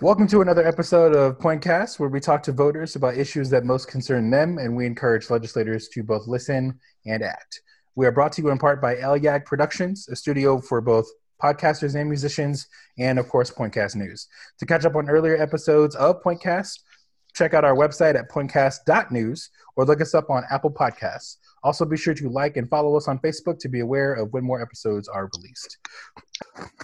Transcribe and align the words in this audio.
Welcome 0.00 0.28
to 0.28 0.42
another 0.42 0.64
episode 0.64 1.12
of 1.12 1.40
Pointcast, 1.40 1.98
where 1.98 2.08
we 2.08 2.20
talk 2.20 2.44
to 2.44 2.52
voters 2.52 2.94
about 2.94 3.16
issues 3.16 3.50
that 3.50 3.64
most 3.64 3.88
concern 3.88 4.30
them, 4.30 4.58
and 4.58 4.76
we 4.76 4.86
encourage 4.86 5.28
legislators 5.28 5.88
to 5.88 6.04
both 6.04 6.28
listen 6.28 6.78
and 7.04 7.20
act. 7.20 7.62
We 7.96 8.06
are 8.06 8.12
brought 8.12 8.30
to 8.34 8.42
you 8.42 8.50
in 8.50 8.58
part 8.58 8.80
by 8.80 8.94
Elyag 8.94 9.44
Productions, 9.44 10.08
a 10.08 10.14
studio 10.14 10.60
for 10.60 10.80
both 10.80 11.08
podcasters 11.42 11.96
and 11.96 12.08
musicians, 12.08 12.68
and 12.96 13.18
of 13.18 13.28
course, 13.28 13.50
Pointcast 13.50 13.96
News. 13.96 14.28
To 14.60 14.66
catch 14.66 14.84
up 14.84 14.94
on 14.94 15.10
earlier 15.10 15.36
episodes 15.36 15.96
of 15.96 16.22
Pointcast, 16.22 16.78
check 17.34 17.52
out 17.52 17.64
our 17.64 17.74
website 17.74 18.14
at 18.14 18.30
pointcast.news 18.30 19.50
or 19.74 19.84
look 19.84 20.00
us 20.00 20.14
up 20.14 20.30
on 20.30 20.44
Apple 20.48 20.70
Podcasts. 20.70 21.38
Also, 21.64 21.84
be 21.84 21.96
sure 21.96 22.14
to 22.14 22.28
like 22.28 22.56
and 22.56 22.70
follow 22.70 22.96
us 22.96 23.08
on 23.08 23.18
Facebook 23.18 23.58
to 23.58 23.68
be 23.68 23.80
aware 23.80 24.14
of 24.14 24.32
when 24.32 24.44
more 24.44 24.62
episodes 24.62 25.08
are 25.08 25.28
released. 25.36 25.76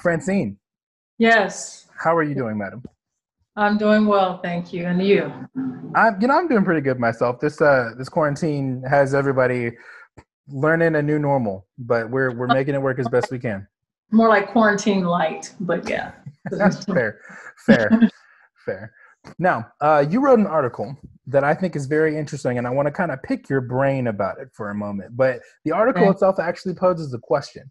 Francine. 0.03 0.59
Yes. 1.19 1.87
How 1.97 2.17
are 2.17 2.25
you 2.25 2.35
doing, 2.35 2.59
madam? 2.59 2.83
I'm 3.57 3.79
doing 3.79 4.07
well, 4.07 4.39
thank 4.39 4.73
you. 4.73 4.87
And 4.87 5.01
you? 5.01 5.33
I'm, 5.95 6.21
you 6.21 6.27
know, 6.27 6.37
I'm 6.37 6.49
doing 6.49 6.65
pretty 6.65 6.81
good 6.81 6.99
myself. 6.99 7.39
This 7.39 7.61
uh, 7.61 7.91
this 7.97 8.09
quarantine 8.09 8.83
has 8.89 9.15
everybody 9.15 9.73
learning 10.49 10.97
a 10.97 11.03
new 11.03 11.19
normal, 11.19 11.67
but 11.79 12.11
we're 12.11 12.35
we're 12.35 12.49
making 12.49 12.75
it 12.75 12.83
work 12.83 12.99
as 12.99 13.09
best 13.09 13.31
we 13.31 13.39
can. 13.39 13.67
More 14.11 14.29
like 14.29 14.49
quarantine 14.49 15.05
light, 15.05 15.55
but 15.61 15.89
yeah. 15.89 16.13
fair, 16.87 17.21
fair, 17.65 18.11
fair. 18.65 18.93
Now, 19.39 19.67
uh, 19.81 20.05
you 20.09 20.21
wrote 20.21 20.39
an 20.39 20.47
article 20.47 20.97
that 21.27 21.43
I 21.43 21.55
think 21.55 21.75
is 21.75 21.87
very 21.87 22.19
interesting, 22.19 22.59
and 22.59 22.67
I 22.67 22.71
want 22.71 22.87
to 22.87 22.93
kind 22.93 23.11
of 23.11 23.23
pick 23.23 23.49
your 23.49 23.61
brain 23.61 24.09
about 24.09 24.39
it 24.39 24.49
for 24.53 24.71
a 24.71 24.75
moment. 24.75 25.17
But 25.17 25.41
the 25.65 25.73
article 25.73 26.03
okay. 26.03 26.11
itself 26.11 26.39
actually 26.39 26.75
poses 26.75 27.15
a 27.15 27.19
question 27.19 27.71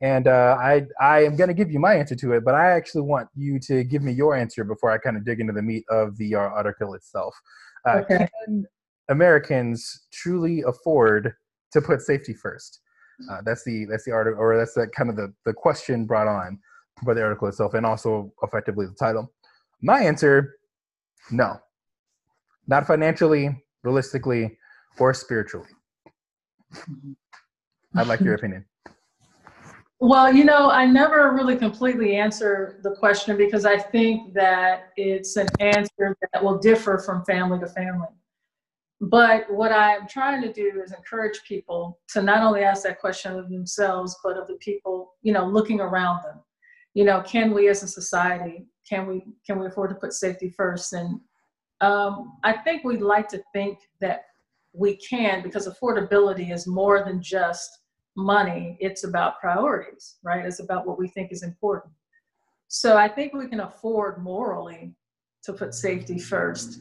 and 0.00 0.28
uh, 0.28 0.56
I 0.60 0.86
I 1.00 1.24
am 1.24 1.36
going 1.36 1.48
to 1.48 1.54
give 1.54 1.70
you 1.70 1.78
my 1.78 1.94
answer 1.94 2.14
to 2.16 2.32
it, 2.32 2.44
but 2.44 2.54
I 2.54 2.72
actually 2.72 3.02
want 3.02 3.28
you 3.34 3.58
to 3.60 3.82
give 3.84 4.02
me 4.02 4.12
your 4.12 4.36
answer 4.36 4.64
before 4.64 4.90
I 4.90 4.98
kind 4.98 5.16
of 5.16 5.24
dig 5.24 5.40
into 5.40 5.52
the 5.52 5.62
meat 5.62 5.84
of 5.88 6.16
the 6.18 6.34
uh, 6.34 6.38
article 6.38 6.94
itself. 6.94 7.34
Uh, 7.86 7.98
okay. 7.98 8.28
Can 8.44 8.66
Americans 9.08 10.06
truly 10.12 10.62
afford 10.66 11.32
to 11.72 11.80
put 11.80 12.02
safety 12.02 12.34
first? 12.34 12.80
Uh, 13.30 13.40
that's 13.44 13.64
the 13.64 13.86
that's 13.86 14.04
the 14.04 14.12
article, 14.12 14.40
or 14.40 14.56
that's 14.56 14.74
the 14.74 14.86
kind 14.88 15.08
of 15.08 15.16
the 15.16 15.32
the 15.46 15.52
question 15.52 16.04
brought 16.04 16.28
on 16.28 16.58
by 17.04 17.14
the 17.14 17.22
article 17.22 17.48
itself, 17.48 17.72
and 17.72 17.86
also 17.86 18.32
effectively 18.42 18.84
the 18.84 18.94
title. 18.98 19.32
My 19.80 20.00
answer: 20.00 20.56
No, 21.30 21.58
not 22.66 22.86
financially, 22.86 23.64
realistically, 23.82 24.58
or 24.98 25.14
spiritually. 25.14 25.68
I'd 27.96 28.06
like 28.06 28.20
your 28.20 28.34
opinion. 28.34 28.66
Well, 29.98 30.32
you 30.32 30.44
know, 30.44 30.70
I 30.70 30.84
never 30.84 31.32
really 31.32 31.56
completely 31.56 32.16
answer 32.16 32.80
the 32.82 32.94
question 32.96 33.36
because 33.36 33.64
I 33.64 33.78
think 33.78 34.34
that 34.34 34.92
it's 34.96 35.36
an 35.36 35.48
answer 35.58 36.14
that 36.32 36.44
will 36.44 36.58
differ 36.58 36.98
from 36.98 37.24
family 37.24 37.58
to 37.60 37.66
family. 37.66 38.08
But 39.00 39.50
what 39.50 39.72
I'm 39.72 40.06
trying 40.06 40.42
to 40.42 40.52
do 40.52 40.82
is 40.84 40.92
encourage 40.92 41.42
people 41.46 41.98
to 42.10 42.22
not 42.22 42.42
only 42.42 42.62
ask 42.62 42.82
that 42.82 43.00
question 43.00 43.38
of 43.38 43.48
themselves, 43.50 44.16
but 44.22 44.36
of 44.36 44.48
the 44.48 44.54
people, 44.54 45.14
you 45.22 45.32
know, 45.32 45.46
looking 45.46 45.80
around 45.80 46.22
them. 46.24 46.40
You 46.92 47.04
know, 47.04 47.22
can 47.22 47.52
we 47.52 47.68
as 47.68 47.82
a 47.82 47.88
society, 47.88 48.66
can 48.88 49.06
we 49.06 49.24
can 49.46 49.58
we 49.58 49.66
afford 49.66 49.90
to 49.90 49.96
put 49.96 50.12
safety 50.12 50.50
first? 50.50 50.92
And 50.92 51.20
um, 51.82 52.38
I 52.42 52.52
think 52.52 52.84
we'd 52.84 53.02
like 53.02 53.28
to 53.28 53.42
think 53.52 53.78
that 54.00 54.24
we 54.72 54.96
can 54.96 55.42
because 55.42 55.68
affordability 55.68 56.52
is 56.52 56.66
more 56.66 57.02
than 57.04 57.22
just 57.22 57.80
money, 58.16 58.76
it's 58.80 59.04
about 59.04 59.40
priorities, 59.40 60.16
right? 60.22 60.44
It's 60.44 60.60
about 60.60 60.86
what 60.86 60.98
we 60.98 61.08
think 61.08 61.32
is 61.32 61.42
important. 61.42 61.92
So 62.68 62.96
I 62.96 63.08
think 63.08 63.32
we 63.32 63.46
can 63.48 63.60
afford 63.60 64.22
morally 64.22 64.94
to 65.44 65.52
put 65.52 65.74
safety 65.74 66.18
first. 66.18 66.80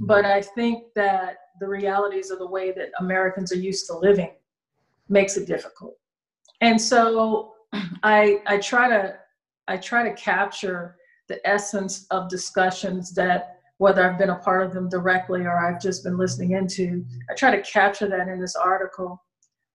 But 0.00 0.24
I 0.24 0.40
think 0.40 0.84
that 0.94 1.36
the 1.60 1.68
realities 1.68 2.30
of 2.30 2.38
the 2.38 2.46
way 2.46 2.72
that 2.72 2.90
Americans 2.98 3.52
are 3.52 3.56
used 3.56 3.86
to 3.88 3.98
living 3.98 4.32
makes 5.08 5.36
it 5.36 5.46
difficult. 5.46 5.96
And 6.60 6.80
so 6.80 7.52
I 8.02 8.40
I 8.46 8.58
try 8.58 8.88
to 8.88 9.16
I 9.68 9.76
try 9.76 10.08
to 10.08 10.14
capture 10.14 10.96
the 11.28 11.46
essence 11.46 12.06
of 12.10 12.28
discussions 12.28 13.12
that 13.14 13.58
whether 13.78 14.08
I've 14.08 14.18
been 14.18 14.30
a 14.30 14.36
part 14.36 14.64
of 14.64 14.72
them 14.72 14.88
directly 14.88 15.42
or 15.42 15.58
I've 15.58 15.80
just 15.80 16.02
been 16.02 16.16
listening 16.16 16.52
into, 16.52 17.04
I 17.30 17.34
try 17.34 17.54
to 17.54 17.60
capture 17.62 18.08
that 18.08 18.28
in 18.28 18.40
this 18.40 18.56
article, 18.56 19.22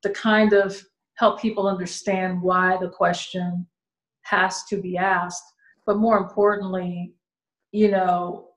the 0.02 0.10
kind 0.10 0.54
of 0.54 0.82
help 1.22 1.40
people 1.40 1.68
understand 1.68 2.42
why 2.42 2.76
the 2.82 2.90
question 2.90 3.64
has 4.24 4.64
to 4.64 4.82
be 4.82 4.98
asked, 4.98 5.44
but 5.86 5.98
more 5.98 6.18
importantly, 6.18 7.14
you 7.72 7.92
know, 7.92 8.48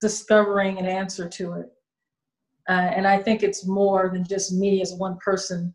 discovering 0.00 0.78
an 0.78 0.84
answer 0.84 1.28
to 1.28 1.52
it. 1.52 1.66
Uh, 2.68 2.90
and 2.96 3.06
I 3.06 3.22
think 3.22 3.44
it's 3.44 3.68
more 3.68 4.10
than 4.12 4.24
just 4.24 4.52
me 4.52 4.82
as 4.82 4.94
one 4.94 5.16
person 5.24 5.72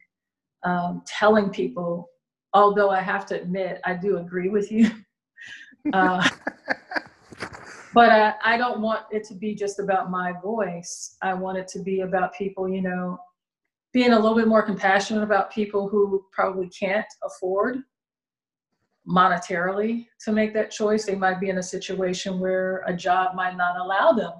um, 0.64 1.02
telling 1.08 1.50
people, 1.50 2.09
although 2.54 2.90
I 2.90 3.00
have 3.00 3.25
to 3.28 3.42
admit, 3.42 3.80
I 3.86 3.94
do 3.94 4.18
agree 4.18 4.50
with 4.50 4.70
you. 4.70 4.92
uh, 5.94 6.28
but 7.94 8.10
I, 8.10 8.34
I 8.44 8.58
don't 8.58 8.81
want 8.81 9.06
it 9.12 9.24
to 9.30 9.34
be 9.34 9.56
just 9.56 9.80
about 9.80 10.12
my 10.12 10.34
voice. 10.44 11.16
I 11.22 11.36
want 11.36 11.58
it 11.58 11.70
to 11.70 11.80
be 11.80 12.02
about 12.02 12.34
people, 12.34 12.68
you 12.68 12.81
know, 12.81 13.18
being 13.94 14.14
a 14.14 14.20
little 14.20 14.36
bit 14.36 14.48
more 14.48 14.64
compassionate 14.64 15.24
about 15.24 15.54
people 15.54 15.88
who 15.88 16.26
probably 16.31 16.68
can't 16.70 17.06
afford 17.24 17.78
monetarily 19.08 20.08
to 20.26 20.31
make 20.31 20.54
that 20.54 20.72
choice. 20.72 21.06
They 21.06 21.16
might 21.16 21.40
be 21.40 21.50
in 21.50 21.59
a 21.59 21.64
situation 21.64 22.40
where 22.40 22.84
a 22.88 22.94
job 22.94 23.36
might 23.36 23.56
not 23.56 23.80
allow 23.80 24.14
them 24.14 24.34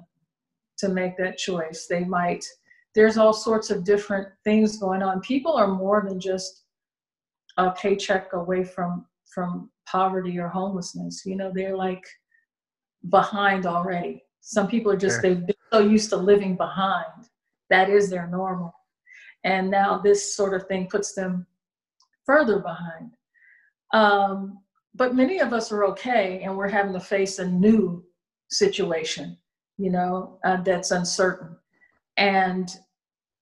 to 0.78 0.88
make 0.88 1.16
that 1.18 1.38
choice. 1.38 1.86
They 1.88 2.04
might, 2.04 2.44
there's 2.94 3.16
all 3.16 3.32
sorts 3.32 3.70
of 3.70 3.84
different 3.84 4.28
things 4.42 4.78
going 4.78 5.02
on. 5.02 5.20
People 5.20 5.52
are 5.52 5.68
more 5.68 6.04
than 6.06 6.18
just 6.18 6.62
a 7.56 7.70
paycheck 7.70 8.32
away 8.32 8.64
from 8.64 9.06
from 9.32 9.68
poverty 9.86 10.38
or 10.38 10.48
homelessness. 10.48 11.22
You 11.26 11.36
know, 11.36 11.50
they're 11.52 11.76
like 11.76 12.04
behind 13.10 13.66
already. 13.66 14.22
Some 14.40 14.68
people 14.68 14.92
are 14.92 14.96
just 14.96 15.20
sure. 15.20 15.22
they've 15.22 15.46
been 15.46 15.56
so 15.72 15.80
used 15.80 16.10
to 16.10 16.16
living 16.16 16.56
behind. 16.56 17.28
That 17.68 17.90
is 17.90 18.10
their 18.10 18.28
normal 18.28 18.72
and 19.44 19.70
now 19.70 19.98
this 19.98 20.34
sort 20.34 20.54
of 20.54 20.66
thing 20.66 20.88
puts 20.88 21.14
them 21.14 21.46
further 22.24 22.58
behind. 22.58 23.12
Um, 23.92 24.58
but 24.94 25.14
many 25.14 25.40
of 25.40 25.52
us 25.52 25.70
are 25.70 25.84
okay, 25.84 26.42
and 26.42 26.56
we're 26.56 26.68
having 26.68 26.92
to 26.94 27.00
face 27.00 27.38
a 27.38 27.46
new 27.46 28.04
situation, 28.48 29.36
you 29.76 29.90
know, 29.90 30.38
uh, 30.44 30.62
that's 30.62 30.90
uncertain. 30.90 31.56
And 32.16 32.74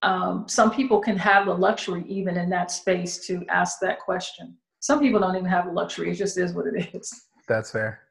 um, 0.01 0.45
some 0.47 0.71
people 0.71 0.99
can 0.99 1.17
have 1.17 1.45
the 1.45 1.53
luxury, 1.53 2.03
even 2.07 2.37
in 2.37 2.49
that 2.49 2.71
space, 2.71 3.25
to 3.27 3.45
ask 3.49 3.79
that 3.79 3.99
question. 3.99 4.57
Some 4.79 4.99
people 4.99 5.19
don't 5.19 5.35
even 5.35 5.47
have 5.47 5.65
the 5.65 5.71
luxury. 5.71 6.11
It 6.11 6.15
just 6.15 6.37
is 6.37 6.53
what 6.53 6.65
it 6.67 6.93
is. 6.93 7.27
That's 7.47 7.71
fair. 7.71 8.01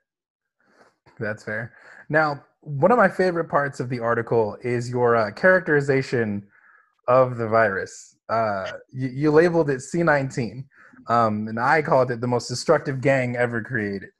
That's 1.18 1.44
fair. 1.44 1.74
Now, 2.08 2.44
one 2.60 2.92
of 2.92 2.96
my 2.96 3.08
favorite 3.08 3.48
parts 3.48 3.80
of 3.80 3.88
the 3.88 3.98
article 3.98 4.56
is 4.62 4.88
your 4.88 5.16
uh, 5.16 5.32
characterization 5.32 6.46
of 7.12 7.36
the 7.36 7.48
virus. 7.48 8.16
Uh, 8.28 8.72
you, 8.90 9.08
you, 9.08 9.30
labeled 9.30 9.68
it 9.68 9.78
C19, 9.78 10.64
um, 11.08 11.48
and 11.48 11.60
I 11.60 11.82
called 11.82 12.10
it 12.10 12.20
the 12.20 12.26
most 12.26 12.48
destructive 12.48 13.00
gang 13.00 13.36
ever 13.36 13.62
created. 13.62 14.10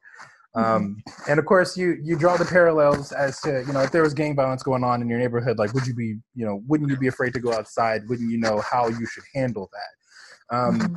Mm-hmm. 0.55 0.71
Um, 0.71 1.03
and 1.29 1.39
of 1.39 1.47
course, 1.47 1.77
you 1.77 1.97
you 2.03 2.19
draw 2.19 2.37
the 2.37 2.45
parallels 2.45 3.13
as 3.13 3.41
to 3.41 3.65
you 3.67 3.73
know 3.73 3.81
if 3.81 3.91
there 3.91 4.03
was 4.03 4.13
gang 4.13 4.37
violence 4.37 4.63
going 4.63 4.85
on 4.85 5.01
in 5.01 5.09
your 5.09 5.19
neighborhood, 5.19 5.59
like 5.59 5.73
would 5.73 5.87
you 5.87 5.95
be 5.95 6.19
you 6.35 6.45
know 6.45 6.63
wouldn't 6.69 6.91
you 6.91 6.97
be 6.99 7.07
afraid 7.07 7.33
to 7.33 7.41
go 7.41 7.53
outside? 7.55 8.03
Wouldn't 8.09 8.31
you 8.31 8.39
know 8.39 8.61
how 8.61 8.89
you 8.89 9.07
should 9.07 9.25
handle 9.35 9.71
that? 9.73 10.57
Um, 10.57 10.79
mm-hmm. 10.79 10.95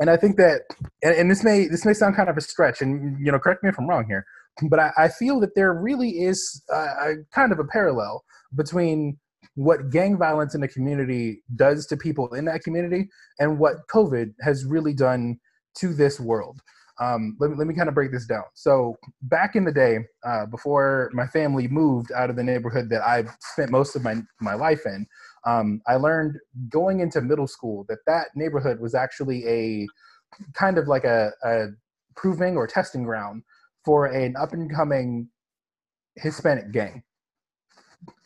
And 0.00 0.10
I 0.10 0.16
think 0.16 0.36
that, 0.36 0.62
and, 1.02 1.14
and, 1.14 1.30
this 1.30 1.42
may 1.42 1.66
this 1.66 1.84
may 1.84 1.92
sound 1.92 2.16
kind 2.16 2.28
of 2.28 2.36
a 2.36 2.40
stretch, 2.40 2.82
and 2.82 3.24
you 3.24 3.30
know 3.30 3.38
correct 3.38 3.62
me 3.62 3.68
if 3.68 3.78
I'm 3.78 3.88
wrong 3.88 4.04
here, 4.06 4.24
but 4.68 4.80
I, 4.80 4.90
I 4.96 5.08
feel 5.08 5.38
that 5.40 5.54
there 5.54 5.74
really 5.74 6.22
is 6.22 6.62
a, 6.70 6.74
a 6.74 7.14
kind 7.32 7.52
of 7.52 7.58
a 7.58 7.64
parallel 7.64 8.24
between 8.54 9.18
what 9.54 9.90
gang 9.90 10.16
violence 10.16 10.54
in 10.54 10.60
the 10.60 10.68
community 10.68 11.42
does 11.56 11.86
to 11.86 11.96
people 11.96 12.32
in 12.34 12.44
that 12.46 12.62
community 12.62 13.08
and 13.38 13.58
what 13.58 13.86
COVID 13.88 14.34
has 14.42 14.64
really 14.64 14.94
done 14.94 15.38
to 15.78 15.92
this 15.92 16.18
world. 16.18 16.60
Um, 17.00 17.36
let, 17.40 17.50
me, 17.50 17.56
let 17.56 17.66
me 17.66 17.74
kind 17.74 17.88
of 17.88 17.94
break 17.94 18.12
this 18.12 18.26
down. 18.26 18.44
So, 18.54 18.96
back 19.22 19.56
in 19.56 19.64
the 19.64 19.72
day, 19.72 19.98
uh, 20.24 20.46
before 20.46 21.10
my 21.14 21.26
family 21.26 21.66
moved 21.66 22.12
out 22.12 22.30
of 22.30 22.36
the 22.36 22.44
neighborhood 22.44 22.90
that 22.90 23.02
I've 23.02 23.30
spent 23.40 23.70
most 23.70 23.96
of 23.96 24.02
my, 24.02 24.16
my 24.40 24.54
life 24.54 24.82
in, 24.84 25.06
um, 25.46 25.80
I 25.86 25.96
learned 25.96 26.36
going 26.68 27.00
into 27.00 27.20
middle 27.20 27.46
school 27.46 27.86
that 27.88 27.98
that 28.06 28.28
neighborhood 28.34 28.78
was 28.78 28.94
actually 28.94 29.46
a 29.48 29.86
kind 30.54 30.78
of 30.78 30.86
like 30.86 31.04
a, 31.04 31.32
a 31.44 31.68
proving 32.14 32.56
or 32.56 32.66
testing 32.66 33.04
ground 33.04 33.42
for 33.84 34.06
an 34.06 34.36
up 34.36 34.52
and 34.52 34.72
coming 34.72 35.28
Hispanic 36.16 36.72
gang. 36.72 37.02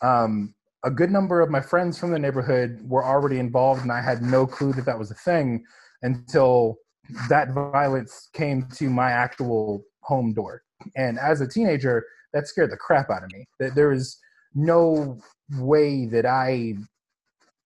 Um, 0.02 0.54
a 0.86 0.90
good 0.90 1.10
number 1.10 1.40
of 1.40 1.50
my 1.50 1.60
friends 1.60 1.98
from 1.98 2.12
the 2.12 2.18
neighborhood 2.18 2.80
were 2.88 3.04
already 3.04 3.40
involved, 3.40 3.82
and 3.82 3.90
I 3.90 4.00
had 4.00 4.22
no 4.22 4.46
clue 4.46 4.72
that 4.74 4.86
that 4.86 4.96
was 4.96 5.10
a 5.10 5.14
thing 5.14 5.64
until 6.02 6.76
that 7.28 7.50
violence 7.50 8.28
came 8.32 8.68
to 8.76 8.88
my 8.88 9.10
actual 9.10 9.82
home 10.02 10.32
door. 10.32 10.62
And 10.94 11.18
as 11.18 11.40
a 11.40 11.48
teenager, 11.48 12.04
that 12.32 12.46
scared 12.46 12.70
the 12.70 12.76
crap 12.76 13.10
out 13.10 13.24
of 13.24 13.32
me. 13.32 13.46
That 13.58 13.74
there 13.74 13.88
was 13.88 14.16
no 14.54 15.18
way 15.58 16.06
that 16.06 16.24
I 16.24 16.74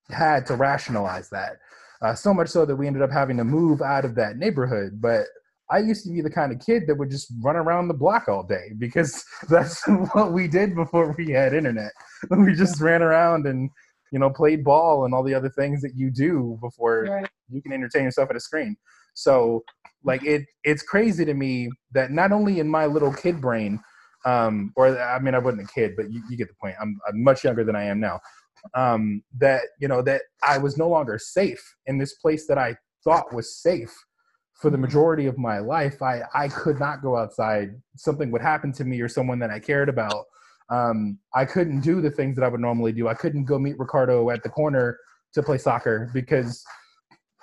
had 0.09 0.47
to 0.47 0.55
rationalize 0.55 1.29
that. 1.29 1.57
Uh, 2.01 2.15
so 2.15 2.33
much 2.33 2.49
so 2.49 2.65
that 2.65 2.75
we 2.75 2.87
ended 2.87 3.03
up 3.03 3.11
having 3.11 3.37
to 3.37 3.43
move 3.43 3.83
out 3.83 4.03
of 4.03 4.15
that 4.15 4.37
neighborhood. 4.37 4.99
But 4.99 5.27
I 5.71 5.79
used 5.79 6.03
to 6.03 6.11
be 6.11 6.21
the 6.21 6.29
kind 6.29 6.51
of 6.51 6.59
kid 6.59 6.83
that 6.87 6.95
would 6.95 7.09
just 7.09 7.31
run 7.41 7.55
around 7.55 7.87
the 7.87 7.93
block 7.93 8.27
all 8.27 8.43
day 8.43 8.73
because 8.77 9.23
that's 9.49 9.81
what 10.13 10.33
we 10.33 10.47
did 10.47 10.75
before 10.75 11.15
we 11.17 11.31
had 11.31 11.53
internet. 11.53 11.91
We 12.29 12.53
just 12.53 12.79
ran 12.81 13.01
around 13.01 13.47
and 13.47 13.69
you 14.11 14.19
know 14.19 14.29
played 14.29 14.63
ball 14.63 15.05
and 15.05 15.13
all 15.13 15.23
the 15.23 15.33
other 15.33 15.49
things 15.49 15.81
that 15.81 15.93
you 15.95 16.11
do 16.11 16.57
before 16.61 17.03
right. 17.03 17.29
you 17.49 17.61
can 17.61 17.71
entertain 17.71 18.03
yourself 18.03 18.29
at 18.29 18.35
a 18.35 18.39
screen. 18.39 18.75
So 19.13 19.63
like 20.03 20.23
it 20.23 20.45
it's 20.63 20.83
crazy 20.83 21.25
to 21.25 21.33
me 21.33 21.69
that 21.93 22.11
not 22.11 22.31
only 22.31 22.59
in 22.59 22.67
my 22.67 22.85
little 22.85 23.13
kid 23.13 23.41
brain 23.41 23.79
um 24.25 24.71
or 24.75 24.99
I 25.01 25.19
mean 25.19 25.33
I 25.33 25.39
wasn't 25.39 25.63
a 25.63 25.73
kid 25.73 25.93
but 25.95 26.11
you, 26.11 26.21
you 26.29 26.37
get 26.37 26.49
the 26.49 26.53
point. 26.61 26.75
I'm, 26.79 26.99
I'm 27.07 27.23
much 27.23 27.43
younger 27.43 27.63
than 27.63 27.75
I 27.75 27.83
am 27.83 27.99
now. 27.99 28.19
Um 28.75 29.23
that 29.39 29.61
you 29.79 29.87
know 29.87 30.01
that 30.03 30.21
I 30.43 30.57
was 30.57 30.77
no 30.77 30.89
longer 30.89 31.17
safe 31.17 31.63
in 31.87 31.97
this 31.97 32.13
place 32.15 32.45
that 32.47 32.57
I 32.57 32.75
thought 33.03 33.33
was 33.33 33.55
safe 33.55 33.93
for 34.61 34.69
the 34.69 34.77
majority 34.77 35.25
of 35.25 35.39
my 35.39 35.57
life, 35.57 36.01
I, 36.03 36.21
I 36.35 36.47
could 36.47 36.79
not 36.79 37.01
go 37.01 37.17
outside. 37.17 37.81
Something 37.95 38.29
would 38.31 38.43
happen 38.43 38.71
to 38.73 38.85
me 38.85 39.01
or 39.01 39.09
someone 39.09 39.39
that 39.39 39.49
I 39.49 39.59
cared 39.59 39.89
about. 39.89 40.25
Um, 40.69 41.17
I 41.33 41.45
couldn't 41.45 41.81
do 41.81 41.99
the 41.99 42.11
things 42.11 42.35
that 42.35 42.45
I 42.45 42.47
would 42.47 42.61
normally 42.61 42.91
do. 42.91 43.07
I 43.07 43.15
couldn't 43.15 43.45
go 43.45 43.57
meet 43.57 43.79
Ricardo 43.79 44.29
at 44.29 44.43
the 44.43 44.49
corner 44.49 44.99
to 45.33 45.41
play 45.41 45.57
soccer 45.57 46.11
because, 46.13 46.63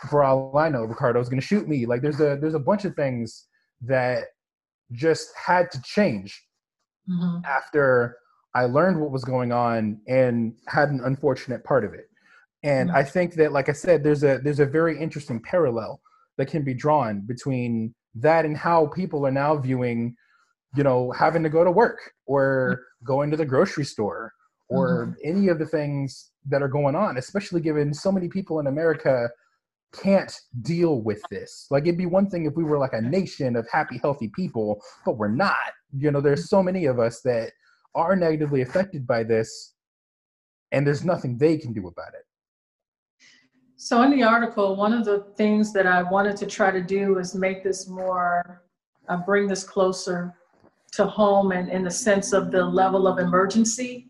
for 0.08 0.22
all 0.22 0.56
I 0.56 0.68
know, 0.68 0.84
Ricardo's 0.84 1.28
going 1.28 1.40
to 1.40 1.46
shoot 1.46 1.68
me. 1.68 1.86
Like 1.86 2.02
there's 2.02 2.20
a 2.20 2.38
there's 2.40 2.54
a 2.54 2.60
bunch 2.60 2.84
of 2.84 2.94
things 2.94 3.48
that 3.82 4.24
just 4.92 5.30
had 5.36 5.70
to 5.72 5.82
change 5.82 6.42
mm-hmm. 7.10 7.44
after 7.44 8.16
I 8.54 8.64
learned 8.64 9.00
what 9.00 9.10
was 9.10 9.24
going 9.24 9.50
on 9.52 10.00
and 10.06 10.54
had 10.68 10.90
an 10.90 11.00
unfortunate 11.04 11.64
part 11.64 11.84
of 11.84 11.94
it. 11.94 12.08
And 12.62 12.88
mm-hmm. 12.88 12.98
I 12.98 13.02
think 13.04 13.34
that, 13.34 13.52
like 13.52 13.68
I 13.68 13.72
said, 13.72 14.04
there's 14.04 14.22
a 14.22 14.38
there's 14.38 14.60
a 14.60 14.66
very 14.66 14.98
interesting 14.98 15.40
parallel 15.40 16.00
that 16.38 16.46
can 16.46 16.64
be 16.64 16.75
drawn 16.75 17.20
between 17.26 17.94
that 18.14 18.44
and 18.44 18.56
how 18.56 18.87
people 18.87 19.26
are 19.26 19.31
now 19.31 19.56
viewing 19.56 20.14
you 20.76 20.82
know 20.82 21.12
having 21.12 21.43
to 21.43 21.49
go 21.49 21.64
to 21.64 21.70
work 21.70 21.99
or 22.26 22.81
going 23.05 23.31
to 23.31 23.37
the 23.37 23.44
grocery 23.44 23.85
store 23.85 24.32
or 24.69 25.06
mm-hmm. 25.06 25.12
any 25.25 25.49
of 25.49 25.58
the 25.58 25.67
things 25.67 26.31
that 26.46 26.62
are 26.62 26.69
going 26.69 26.94
on 26.94 27.19
especially 27.19 27.61
given 27.61 27.93
so 27.93 28.11
many 28.11 28.29
people 28.29 28.61
in 28.61 28.67
america 28.67 29.29
can't 29.93 30.32
deal 30.62 31.00
with 31.00 31.23
this. 31.31 31.67
Like 31.70 31.85
it'd 31.85 31.99
be 31.99 32.06
one 32.06 32.29
thing 32.29 32.44
if 32.44 32.55
we 32.55 32.64
were 32.64 32.79
like 32.79 32.93
a 32.93 33.00
nation 33.00 33.56
of 33.56 33.67
happy 33.70 33.99
healthy 33.99 34.31
people 34.35 34.82
but 35.05 35.17
we're 35.17 35.29
not. 35.29 35.56
You 35.96 36.11
know 36.11 36.20
there's 36.20 36.50
so 36.50 36.62
many 36.62 36.85
of 36.85 36.99
us 36.99 37.20
that 37.23 37.52
are 37.94 38.14
negatively 38.14 38.62
affected 38.62 39.06
by 39.06 39.25
this 39.25 39.75
and 40.73 40.87
there's 40.87 41.05
nothing 41.05 41.38
they 41.38 41.56
can 41.56 41.73
do 41.73 41.88
about 41.88 42.12
it 42.14 42.25
so 43.80 44.02
in 44.02 44.10
the 44.10 44.25
article, 44.25 44.75
one 44.75 44.92
of 44.92 45.04
the 45.04 45.20
things 45.36 45.72
that 45.72 45.86
I 45.86 46.02
wanted 46.02 46.36
to 46.38 46.46
try 46.46 46.72
to 46.72 46.82
do 46.82 47.19
is 47.19 47.36
make 47.36 47.62
this 47.62 47.88
more, 47.88 48.64
uh, 49.08 49.19
bring 49.19 49.46
this 49.46 49.62
closer 49.62 50.34
to 50.94 51.06
home 51.06 51.52
and 51.52 51.69
in 51.70 51.84
the 51.84 51.90
sense 51.90 52.32
of 52.32 52.50
the 52.50 52.64
level 52.64 53.06
of 53.06 53.20
emergency 53.20 54.08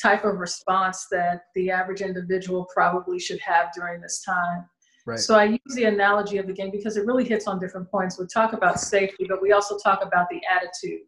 type 0.00 0.24
of 0.24 0.38
response 0.38 1.08
that 1.10 1.46
the 1.56 1.72
average 1.72 2.02
individual 2.02 2.68
probably 2.72 3.18
should 3.18 3.40
have 3.40 3.72
during 3.74 4.00
this 4.00 4.22
time. 4.22 4.64
Right. 5.06 5.18
So 5.18 5.34
I 5.34 5.44
use 5.44 5.74
the 5.74 5.84
analogy 5.84 6.38
of 6.38 6.46
the 6.46 6.52
game 6.52 6.70
because 6.70 6.96
it 6.96 7.04
really 7.04 7.24
hits 7.24 7.48
on 7.48 7.58
different 7.58 7.90
points. 7.90 8.16
We 8.16 8.26
talk 8.26 8.52
about 8.52 8.78
safety, 8.78 9.26
but 9.28 9.42
we 9.42 9.50
also 9.50 9.76
talk 9.76 10.04
about 10.04 10.28
the 10.30 10.40
attitude 10.48 11.00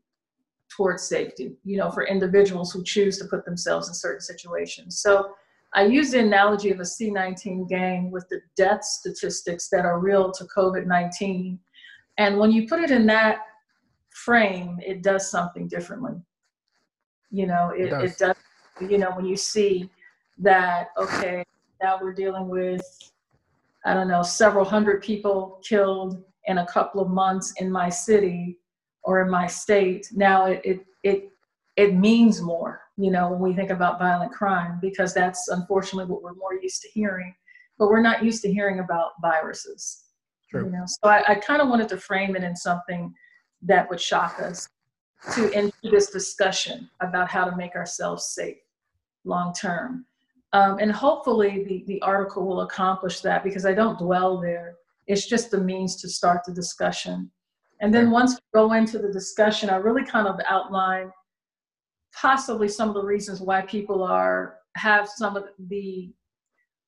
towards 0.77 1.05
safety, 1.05 1.57
you 1.63 1.77
know, 1.77 1.93
for 1.93 2.05
individuals 2.05 2.73
who 2.73 2.83
choose 2.83 3.17
to 3.19 3.27
put 3.27 3.45
themselves 3.45 3.87
in 3.87 3.95
certain 3.95 4.21
situations. 4.21 4.99
So 4.99 5.35
I 5.75 5.85
use 5.85 6.13
the 6.13 6.21
analogy 6.21 6.71
of 6.71 6.81
a 6.81 6.85
C19 6.85 7.69
gang 7.69 8.11
with 8.11 8.29
the 8.29 8.41
death 8.57 8.85
statistics 8.85 9.69
that 9.71 9.85
are 9.85 9.99
real 9.99 10.33
to 10.33 10.45
COVID 10.45 10.87
19. 10.87 11.59
And 12.19 12.39
when 12.39 12.51
you 12.51 12.67
put 12.67 12.81
it 12.81 12.91
in 12.91 13.07
that 13.07 13.41
frame, 14.11 14.79
it 14.85 15.03
does 15.03 15.31
something 15.31 15.69
differently. 15.69 16.15
You 17.31 17.47
know, 17.47 17.73
it, 17.77 17.87
it, 17.87 17.91
does. 17.91 18.03
it 18.11 18.19
does, 18.19 18.37
you 18.91 18.99
know, 18.99 19.11
when 19.11 19.27
you 19.27 19.37
see 19.37 19.91
that, 20.39 20.89
okay, 20.97 21.45
now 21.83 21.99
we're 22.01 22.15
dealing 22.15 22.49
with, 22.49 22.83
I 23.85 23.93
don't 23.93 24.09
know, 24.09 24.23
several 24.23 24.65
hundred 24.65 25.03
people 25.03 25.61
killed 25.63 26.23
in 26.47 26.59
a 26.59 26.67
couple 26.67 27.01
of 27.01 27.11
months 27.11 27.53
in 27.59 27.71
my 27.71 27.91
city 27.91 28.59
or 29.03 29.21
in 29.21 29.31
my 29.31 29.47
state. 29.47 30.09
Now 30.13 30.47
it, 30.47 30.63
it, 30.65 30.87
it, 31.03 31.31
it 31.77 31.95
means 31.95 32.41
more 32.41 32.86
you 32.97 33.11
know, 33.11 33.31
when 33.31 33.41
we 33.41 33.55
think 33.55 33.71
about 33.71 33.99
violent 33.99 34.33
crime, 34.33 34.79
because 34.81 35.13
that's 35.13 35.49
unfortunately 35.49 36.11
what 36.11 36.23
we're 36.23 36.35
more 36.35 36.55
used 36.55 36.83
to 36.83 36.89
hearing. 36.89 37.35
But 37.79 37.89
we're 37.89 38.01
not 38.01 38.25
used 38.25 38.43
to 38.43 38.53
hearing 38.53 38.79
about 38.81 39.13
viruses. 39.21 40.05
True. 40.51 40.65
You 40.65 40.71
know, 40.71 40.85
so 40.87 41.09
I, 41.09 41.33
I 41.33 41.35
kind 41.35 41.61
of 41.61 41.69
wanted 41.69 41.89
to 41.91 41.99
frame 41.99 42.37
it 42.37 42.43
in 42.43 42.57
something 42.57 43.13
that 43.63 43.89
would 43.91 44.01
shock 44.01 44.41
us 44.41 44.69
to 45.35 45.53
enter 45.53 45.77
this 45.83 46.11
discussion 46.11 46.89
about 47.01 47.29
how 47.29 47.45
to 47.45 47.57
make 47.57 47.75
ourselves 47.75 48.29
safe 48.29 48.57
long 49.25 49.53
term. 49.53 50.07
Um, 50.53 50.79
and 50.79 50.91
hopefully 50.93 51.65
the, 51.65 51.85
the 51.87 52.01
article 52.03 52.47
will 52.47 52.63
accomplish 52.63 53.21
that 53.21 53.45
because 53.45 53.67
I 53.67 53.75
don't 53.75 53.99
dwell 53.99 54.41
there. 54.41 54.77
It's 55.07 55.27
just 55.27 55.51
the 55.51 55.61
means 55.61 55.97
to 55.97 56.09
start 56.09 56.43
the 56.47 56.53
discussion. 56.53 57.31
And 57.81 57.93
then 57.93 58.11
once 58.11 58.35
we 58.35 58.59
go 58.59 58.73
into 58.73 58.99
the 58.99 59.13
discussion, 59.13 59.69
I 59.69 59.77
really 59.77 60.05
kind 60.05 60.27
of 60.27 60.41
outline 60.49 61.11
possibly 62.21 62.69
some 62.69 62.89
of 62.89 62.95
the 62.95 63.03
reasons 63.03 63.41
why 63.41 63.63
people 63.63 64.03
are 64.03 64.59
have 64.77 65.09
some 65.09 65.37
of 65.37 65.45
the 65.69 66.13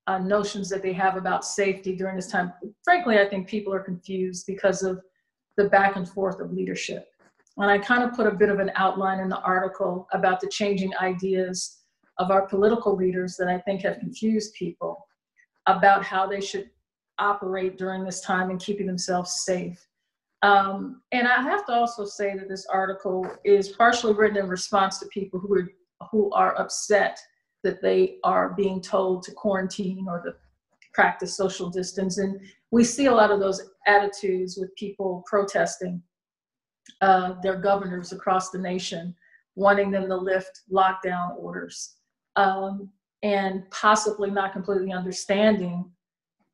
uh, 0.07 0.19
notions 0.19 0.69
that 0.71 0.83
they 0.83 0.93
have 0.93 1.17
about 1.17 1.45
safety 1.45 1.95
during 1.95 2.17
this 2.17 2.29
time. 2.29 2.53
Frankly, 2.83 3.19
I 3.19 3.29
think 3.29 3.47
people 3.47 3.75
are 3.75 3.83
confused 3.83 4.47
because 4.47 4.83
of 4.83 5.01
the 5.57 5.69
back 5.69 5.97
and 5.97 6.09
forth 6.09 6.41
of 6.41 6.53
leadership. 6.53 7.09
And 7.59 7.71
I 7.71 7.79
kind 7.79 8.03
of 8.03 8.15
put 8.15 8.27
a 8.27 8.31
bit 8.31 8.49
of 8.49 8.61
an 8.61 8.71
outline 8.77 9.21
in 9.21 9.29
the 9.29 9.41
article 9.41 10.07
about 10.13 10.41
the 10.41 10.49
changing 10.49 10.93
ideas 11.01 11.79
of 12.19 12.31
our 12.31 12.47
political 12.47 12.97
leaders 12.97 13.37
that 13.37 13.49
I 13.49 13.59
think 13.59 13.83
have 13.83 13.99
confused 13.99 14.55
people 14.55 15.07
about 15.67 16.05
how 16.05 16.27
they 16.27 16.41
should 16.41 16.71
operate 17.19 17.77
during 17.77 18.05
this 18.05 18.21
time 18.21 18.51
and 18.51 18.61
keeping 18.61 18.87
themselves 18.87 19.43
safe. 19.45 19.88
Um, 20.43 21.02
and 21.12 21.26
I 21.26 21.43
have 21.43 21.67
to 21.67 21.73
also 21.73 22.05
say 22.05 22.37
that 22.37 22.49
this 22.49 22.67
article 22.67 23.29
is 23.44 23.70
partially 23.70 24.14
written 24.14 24.38
in 24.38 24.49
response 24.49 24.99
to 25.00 25.06
people 25.06 25.40
who 25.40 25.55
are, 25.55 25.69
who 26.11 26.31
are 26.32 26.58
upset 26.61 27.18
that 27.64 27.83
they 27.83 28.18
are 28.23 28.50
being 28.50 28.80
told 28.80 29.25
to 29.25 29.33
quarantine 29.33 30.07
or 30.09 30.23
to 30.23 30.35
practice 30.95 31.37
social 31.37 31.71
distance. 31.71 32.18
And 32.18 32.40
we 32.71 32.85
see 32.85 33.07
a 33.07 33.14
lot 33.14 33.30
of 33.30 33.40
those 33.40 33.71
attitudes 33.87 34.57
with 34.57 34.75
people 34.76 35.25
protesting 35.26 36.02
uh, 37.00 37.35
their 37.42 37.57
governors 37.57 38.12
across 38.12 38.50
the 38.50 38.59
nation, 38.59 39.14
wanting 39.57 39.90
them 39.90 40.09
to 40.09 40.16
lift 40.16 40.62
lockdown 40.73 41.37
orders, 41.37 41.97
um, 42.37 42.90
and 43.23 43.68
possibly 43.71 44.30
not 44.30 44.52
completely 44.52 44.92
understanding 44.92 45.90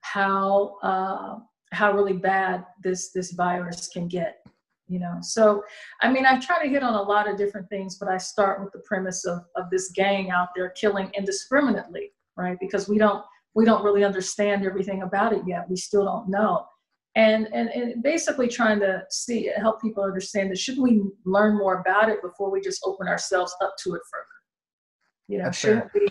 how 0.00 0.76
uh, 0.82 1.38
how 1.72 1.92
really 1.92 2.12
bad 2.12 2.64
this 2.82 3.10
this 3.10 3.32
virus 3.32 3.88
can 3.88 4.08
get 4.08 4.38
you 4.86 4.98
know? 4.98 5.16
So 5.22 5.64
i 6.02 6.12
mean 6.12 6.26
i 6.26 6.38
try 6.38 6.62
to 6.62 6.68
hit 6.68 6.82
on 6.82 6.94
a 6.94 7.02
lot 7.02 7.28
of 7.28 7.38
different 7.38 7.68
things 7.70 7.96
but 7.96 8.08
i 8.08 8.18
start 8.18 8.62
with 8.62 8.72
the 8.72 8.80
premise 8.80 9.24
of, 9.24 9.40
of 9.56 9.70
this 9.70 9.90
gang 9.90 10.30
out 10.30 10.48
there 10.54 10.70
killing 10.70 11.10
indiscriminately 11.14 12.12
right? 12.36 12.58
Because 12.60 12.88
we 12.88 12.98
don't 12.98 13.24
we 13.54 13.64
don't 13.64 13.84
really 13.84 14.04
understand 14.04 14.64
everything 14.64 15.02
about 15.02 15.32
it 15.32 15.42
yet. 15.46 15.68
We 15.68 15.76
still 15.76 16.04
don't 16.04 16.28
know. 16.28 16.66
And 17.16 17.48
and, 17.52 17.68
and 17.70 18.02
basically 18.02 18.48
trying 18.48 18.80
to 18.80 19.04
see 19.10 19.50
help 19.56 19.80
people 19.80 20.02
understand 20.02 20.50
that 20.50 20.58
should 20.58 20.78
we 20.78 21.02
learn 21.24 21.56
more 21.56 21.80
about 21.80 22.08
it 22.08 22.20
before 22.22 22.50
we 22.50 22.60
just 22.60 22.82
open 22.84 23.08
ourselves 23.08 23.54
up 23.62 23.74
to 23.84 23.94
it 23.94 24.02
further? 24.10 24.26
You 25.28 25.38
know 25.38 25.50
shouldn't 25.50 25.90
we 25.94 26.08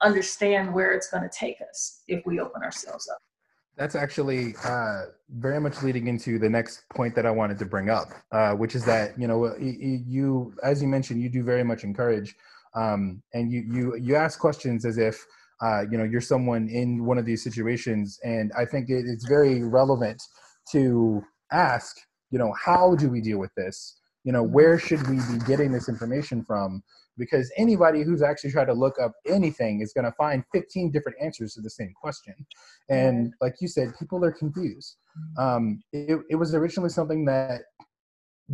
understand 0.00 0.72
where 0.72 0.92
it's 0.92 1.10
going 1.10 1.22
to 1.22 1.36
take 1.36 1.56
us 1.68 2.02
if 2.08 2.24
we 2.26 2.40
open 2.40 2.62
ourselves 2.62 3.08
up 3.08 3.18
that's 3.76 3.94
actually 3.94 4.54
uh, 4.64 5.06
very 5.30 5.60
much 5.60 5.82
leading 5.82 6.06
into 6.06 6.38
the 6.38 6.48
next 6.48 6.88
point 6.90 7.14
that 7.16 7.26
I 7.26 7.30
wanted 7.30 7.58
to 7.58 7.64
bring 7.64 7.90
up, 7.90 8.08
uh, 8.32 8.52
which 8.52 8.74
is 8.74 8.84
that 8.84 9.18
you 9.18 9.26
know 9.26 9.56
you, 9.58 10.54
as 10.62 10.80
you 10.80 10.88
mentioned, 10.88 11.20
you 11.20 11.28
do 11.28 11.42
very 11.42 11.64
much 11.64 11.84
encourage, 11.84 12.34
um, 12.74 13.22
and 13.32 13.50
you 13.50 13.64
you 13.68 13.96
you 13.96 14.16
ask 14.16 14.38
questions 14.38 14.84
as 14.84 14.98
if 14.98 15.24
uh, 15.60 15.82
you 15.90 15.98
know 15.98 16.04
you're 16.04 16.20
someone 16.20 16.68
in 16.68 17.04
one 17.04 17.18
of 17.18 17.26
these 17.26 17.42
situations, 17.42 18.18
and 18.22 18.52
I 18.56 18.64
think 18.64 18.90
it, 18.90 19.04
it's 19.06 19.26
very 19.26 19.62
relevant 19.62 20.22
to 20.72 21.22
ask, 21.52 21.96
you 22.30 22.38
know, 22.38 22.52
how 22.52 22.94
do 22.94 23.08
we 23.08 23.20
deal 23.20 23.38
with 23.38 23.54
this? 23.56 24.00
You 24.24 24.32
know, 24.32 24.42
where 24.42 24.78
should 24.78 25.06
we 25.08 25.16
be 25.16 25.44
getting 25.46 25.72
this 25.72 25.88
information 25.88 26.44
from? 26.44 26.82
because 27.16 27.48
anybody 27.56 28.02
who's 28.02 28.22
actually 28.22 28.50
tried 28.50 28.64
to 28.64 28.72
look 28.72 28.96
up 29.00 29.12
anything 29.24 29.80
is 29.80 29.92
going 29.92 30.04
to 30.04 30.10
find 30.18 30.42
15 30.52 30.90
different 30.90 31.16
answers 31.22 31.54
to 31.54 31.60
the 31.60 31.70
same 31.70 31.92
question 31.94 32.34
and 32.88 33.32
like 33.40 33.54
you 33.60 33.68
said 33.68 33.96
people 34.00 34.24
are 34.24 34.32
confused 34.32 34.96
um, 35.38 35.80
it, 35.92 36.18
it 36.28 36.34
was 36.34 36.56
originally 36.56 36.90
something 36.90 37.24
that 37.24 37.60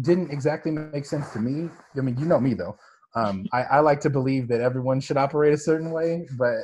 didn't 0.00 0.30
exactly 0.30 0.70
make 0.70 1.04
sense 1.04 1.30
to 1.32 1.40
me. 1.40 1.68
I 1.96 2.00
mean, 2.00 2.16
you 2.18 2.26
know 2.26 2.40
me 2.40 2.54
though. 2.54 2.76
Um, 3.14 3.46
I, 3.52 3.62
I 3.62 3.80
like 3.80 4.00
to 4.00 4.10
believe 4.10 4.48
that 4.48 4.60
everyone 4.60 5.00
should 5.00 5.16
operate 5.16 5.52
a 5.52 5.58
certain 5.58 5.90
way, 5.90 6.26
but 6.38 6.56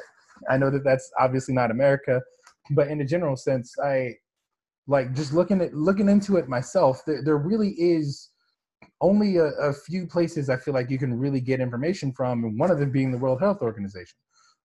I 0.50 0.56
know 0.56 0.70
that 0.70 0.84
that's 0.84 1.10
obviously 1.18 1.54
not 1.54 1.70
America. 1.70 2.22
But 2.70 2.88
in 2.88 3.00
a 3.00 3.04
general 3.04 3.36
sense, 3.36 3.74
I 3.82 4.14
like 4.88 5.14
just 5.14 5.32
looking 5.32 5.60
at 5.60 5.74
looking 5.74 6.08
into 6.08 6.36
it 6.36 6.48
myself. 6.48 7.02
There, 7.06 7.22
there 7.24 7.38
really 7.38 7.70
is 7.78 8.30
only 9.00 9.36
a, 9.36 9.46
a, 9.46 9.72
few 9.72 10.06
places 10.06 10.48
I 10.48 10.56
feel 10.56 10.72
like 10.72 10.90
you 10.90 10.98
can 10.98 11.18
really 11.18 11.40
get 11.40 11.60
information 11.60 12.12
from, 12.12 12.44
and 12.44 12.58
one 12.58 12.70
of 12.70 12.78
them 12.78 12.90
being 12.90 13.10
the 13.10 13.18
World 13.18 13.40
Health 13.40 13.60
Organization. 13.60 14.16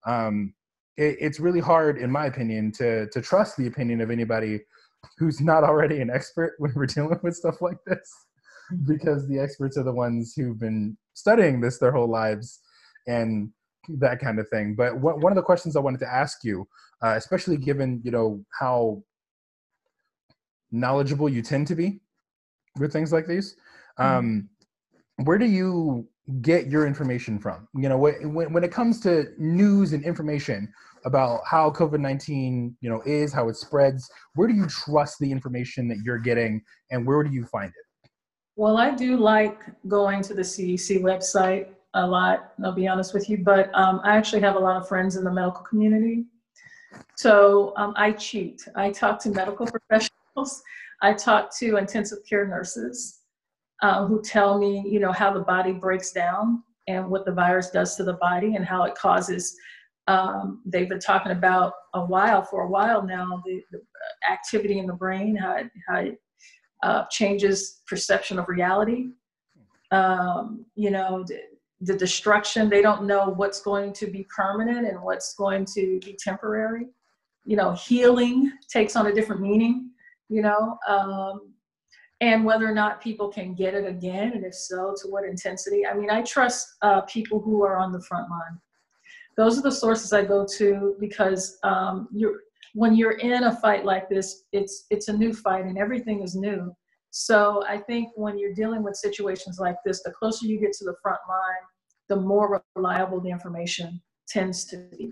Um, 0.06 0.54
it, 0.98 1.18
it's 1.20 1.40
really 1.40 1.60
hard, 1.60 1.98
in 1.98 2.12
my 2.12 2.26
opinion, 2.28 2.72
to 2.74 3.08
to 3.10 3.22
trust 3.22 3.58
the 3.58 3.68
opinion 3.68 4.02
of 4.02 4.12
anybody 4.12 4.62
who's 5.18 5.42
not 5.42 5.64
already 5.64 6.00
an 6.02 6.10
expert 6.10 6.54
when 6.60 6.72
we're 6.76 6.86
dealing 6.86 7.20
with 7.24 7.36
stuff 7.36 7.62
like 7.62 7.78
this, 7.86 8.10
because 8.88 9.28
the 9.28 9.40
experts 9.40 9.78
are 9.78 9.84
the 9.84 9.94
ones 9.94 10.34
who've 10.36 10.60
been 10.60 10.98
studying 11.14 11.60
this 11.60 11.78
their 11.78 11.92
whole 11.92 12.10
lives 12.10 12.62
and 13.08 13.52
that 13.90 14.20
kind 14.20 14.40
of 14.40 14.48
thing. 14.50 14.76
But 14.76 15.00
one 15.00 15.32
of 15.32 15.36
the 15.36 15.42
questions 15.42 15.76
I 15.76 15.80
wanted 15.80 16.00
to 16.02 16.14
ask 16.14 16.44
you, 16.44 16.68
uh, 17.04 17.16
especially 17.18 17.58
given 17.58 18.02
you 18.04 18.12
know 18.12 18.46
how 18.60 19.04
knowledgeable 20.72 21.28
you 21.28 21.42
tend 21.42 21.68
to 21.68 21.76
be 21.76 22.00
with 22.80 22.94
things 22.94 23.12
like 23.12 23.28
these, 23.28 23.54
mm-hmm. 23.54 23.71
Um, 24.02 24.50
where 25.18 25.38
do 25.38 25.46
you 25.46 26.08
get 26.42 26.68
your 26.68 26.88
information 26.88 27.40
from? 27.40 27.68
You 27.76 27.90
know, 27.90 27.98
when 27.98 28.34
when 28.34 28.64
it 28.64 28.72
comes 28.72 29.00
to 29.02 29.28
news 29.38 29.94
and 29.94 30.04
information 30.04 30.72
about 31.06 31.42
how 31.46 31.72
COVID 31.72 32.00
nineteen, 32.00 32.76
you 32.82 32.90
know, 32.90 33.02
is 33.06 33.34
how 33.34 33.50
it 33.50 33.56
spreads, 33.56 34.10
where 34.36 34.48
do 34.48 34.54
you 34.54 34.68
trust 34.68 35.18
the 35.20 35.32
information 35.32 35.88
that 35.90 36.00
you're 36.04 36.20
getting, 36.20 36.62
and 36.92 37.06
where 37.06 37.24
do 37.24 37.32
you 37.32 37.46
find 37.46 37.70
it? 37.70 38.10
Well, 38.56 38.78
I 38.78 38.92
do 38.92 39.18
like 39.18 39.60
going 39.88 40.22
to 40.24 40.34
the 40.34 40.42
CDC 40.42 41.02
website 41.02 41.68
a 41.94 42.06
lot. 42.06 42.54
I'll 42.64 42.74
be 42.74 42.88
honest 42.88 43.14
with 43.14 43.30
you, 43.30 43.38
but 43.38 43.74
um, 43.74 44.02
I 44.04 44.16
actually 44.16 44.42
have 44.42 44.56
a 44.56 44.60
lot 44.60 44.78
of 44.78 44.88
friends 44.88 45.16
in 45.16 45.24
the 45.24 45.32
medical 45.32 45.62
community. 45.62 46.26
So 47.16 47.74
um, 47.78 47.94
I 47.96 48.12
cheat. 48.12 48.68
I 48.76 48.92
talk 48.92 49.20
to 49.24 49.30
medical 49.30 49.66
professionals. 49.90 50.62
I 51.02 51.14
talk 51.14 51.56
to 51.58 51.78
intensive 51.78 52.20
care 52.28 52.46
nurses 52.46 53.21
uh, 53.82 54.06
who 54.06 54.22
tell 54.22 54.58
me, 54.58 54.84
you 54.88 55.00
know, 55.00 55.12
how 55.12 55.34
the 55.34 55.40
body 55.40 55.72
breaks 55.72 56.12
down 56.12 56.64
and 56.88 57.10
what 57.10 57.26
the 57.26 57.32
virus 57.32 57.70
does 57.70 57.96
to 57.96 58.04
the 58.04 58.14
body 58.14 58.56
and 58.56 58.66
how 58.66 58.84
it 58.84 58.96
causes. 58.96 59.56
Um, 60.08 60.62
they've 60.66 60.90
been 60.90 61.00
talking 61.00 61.32
about 61.32 61.74
a 61.94 62.04
while 62.04 62.44
for 62.44 62.64
a 62.64 62.70
while 62.70 63.04
now 63.04 63.42
the, 63.46 63.62
the 63.72 63.82
activity 64.30 64.80
in 64.80 64.88
the 64.88 64.94
brain, 64.94 65.36
how 65.36 65.56
it, 65.56 65.70
how 65.88 66.00
it 66.00 66.22
uh, 66.84 67.06
changes 67.10 67.82
perception 67.88 68.40
of 68.40 68.48
reality. 68.48 69.10
Um, 69.92 70.66
you 70.76 70.90
know, 70.90 71.24
the, 71.28 71.40
the 71.82 71.96
destruction. 71.96 72.70
They 72.70 72.82
don't 72.82 73.06
know 73.06 73.30
what's 73.30 73.62
going 73.62 73.94
to 73.94 74.08
be 74.08 74.26
permanent 74.36 74.88
and 74.88 75.02
what's 75.02 75.34
going 75.36 75.66
to 75.74 76.00
be 76.04 76.18
temporary. 76.24 76.88
You 77.46 77.58
know, 77.58 77.72
healing 77.72 78.52
takes 78.72 78.96
on 78.96 79.08
a 79.08 79.14
different 79.14 79.42
meaning. 79.42 79.90
You 80.30 80.44
know, 80.44 80.78
um, 80.88 81.51
and 82.22 82.46
whether 82.46 82.70
or 82.70 82.74
not 82.74 83.02
people 83.02 83.28
can 83.28 83.56
get 83.56 83.74
it 83.74 83.86
again, 83.86 84.34
and 84.34 84.46
if 84.46 84.54
so, 84.54 84.94
to 85.02 85.08
what 85.10 85.26
intensity. 85.26 85.86
I 85.88 85.96
mean, 85.96 86.12
I 86.12 86.22
trust 86.22 86.68
uh, 86.84 87.02
people 87.02 87.42
who 87.42 87.64
are 87.64 87.78
on 87.78 87.92
the 87.92 88.02
front 88.02 88.30
line. 88.30 88.60
Those 89.38 89.58
are 89.58 89.64
the 89.64 89.72
sources 89.72 90.14
I 90.14 90.24
go 90.24 90.46
to 90.58 90.96
because 91.00 91.58
um, 91.64 92.08
you're 92.14 92.40
when 92.74 92.96
you're 92.96 93.18
in 93.18 93.46
a 93.46 93.56
fight 93.56 93.86
like 93.86 94.08
this, 94.08 94.44
it's 94.54 94.86
it's 94.92 95.08
a 95.08 95.18
new 95.18 95.34
fight 95.34 95.66
and 95.66 95.78
everything 95.78 96.22
is 96.22 96.36
new. 96.36 96.72
So 97.10 97.64
I 97.68 97.78
think 97.78 98.10
when 98.16 98.38
you're 98.38 98.54
dealing 98.54 98.84
with 98.84 98.96
situations 98.96 99.60
like 99.60 99.76
this, 99.84 100.04
the 100.04 100.12
closer 100.12 100.46
you 100.46 100.60
get 100.60 100.74
to 100.74 100.86
the 100.86 100.96
front 101.02 101.20
line, 101.28 101.64
the 102.08 102.16
more 102.16 102.64
reliable 102.76 103.20
the 103.20 103.30
information 103.30 104.02
tends 104.30 104.64
to 104.66 104.78
be. 104.92 105.12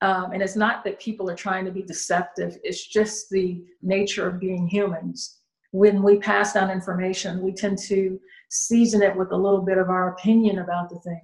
Um, 0.00 0.30
and 0.30 0.42
it's 0.42 0.54
not 0.54 0.84
that 0.84 1.00
people 1.00 1.28
are 1.28 1.34
trying 1.34 1.64
to 1.64 1.72
be 1.72 1.82
deceptive, 1.82 2.56
it's 2.62 2.86
just 2.86 3.30
the 3.30 3.64
nature 3.82 4.28
of 4.28 4.38
being 4.38 4.68
humans 4.68 5.37
when 5.72 6.02
we 6.02 6.18
pass 6.18 6.54
down 6.54 6.70
information, 6.70 7.42
we 7.42 7.52
tend 7.52 7.78
to 7.78 8.18
season 8.48 9.02
it 9.02 9.14
with 9.14 9.32
a 9.32 9.36
little 9.36 9.62
bit 9.62 9.78
of 9.78 9.90
our 9.90 10.12
opinion 10.14 10.58
about 10.60 10.88
the 10.88 10.98
thing. 11.00 11.20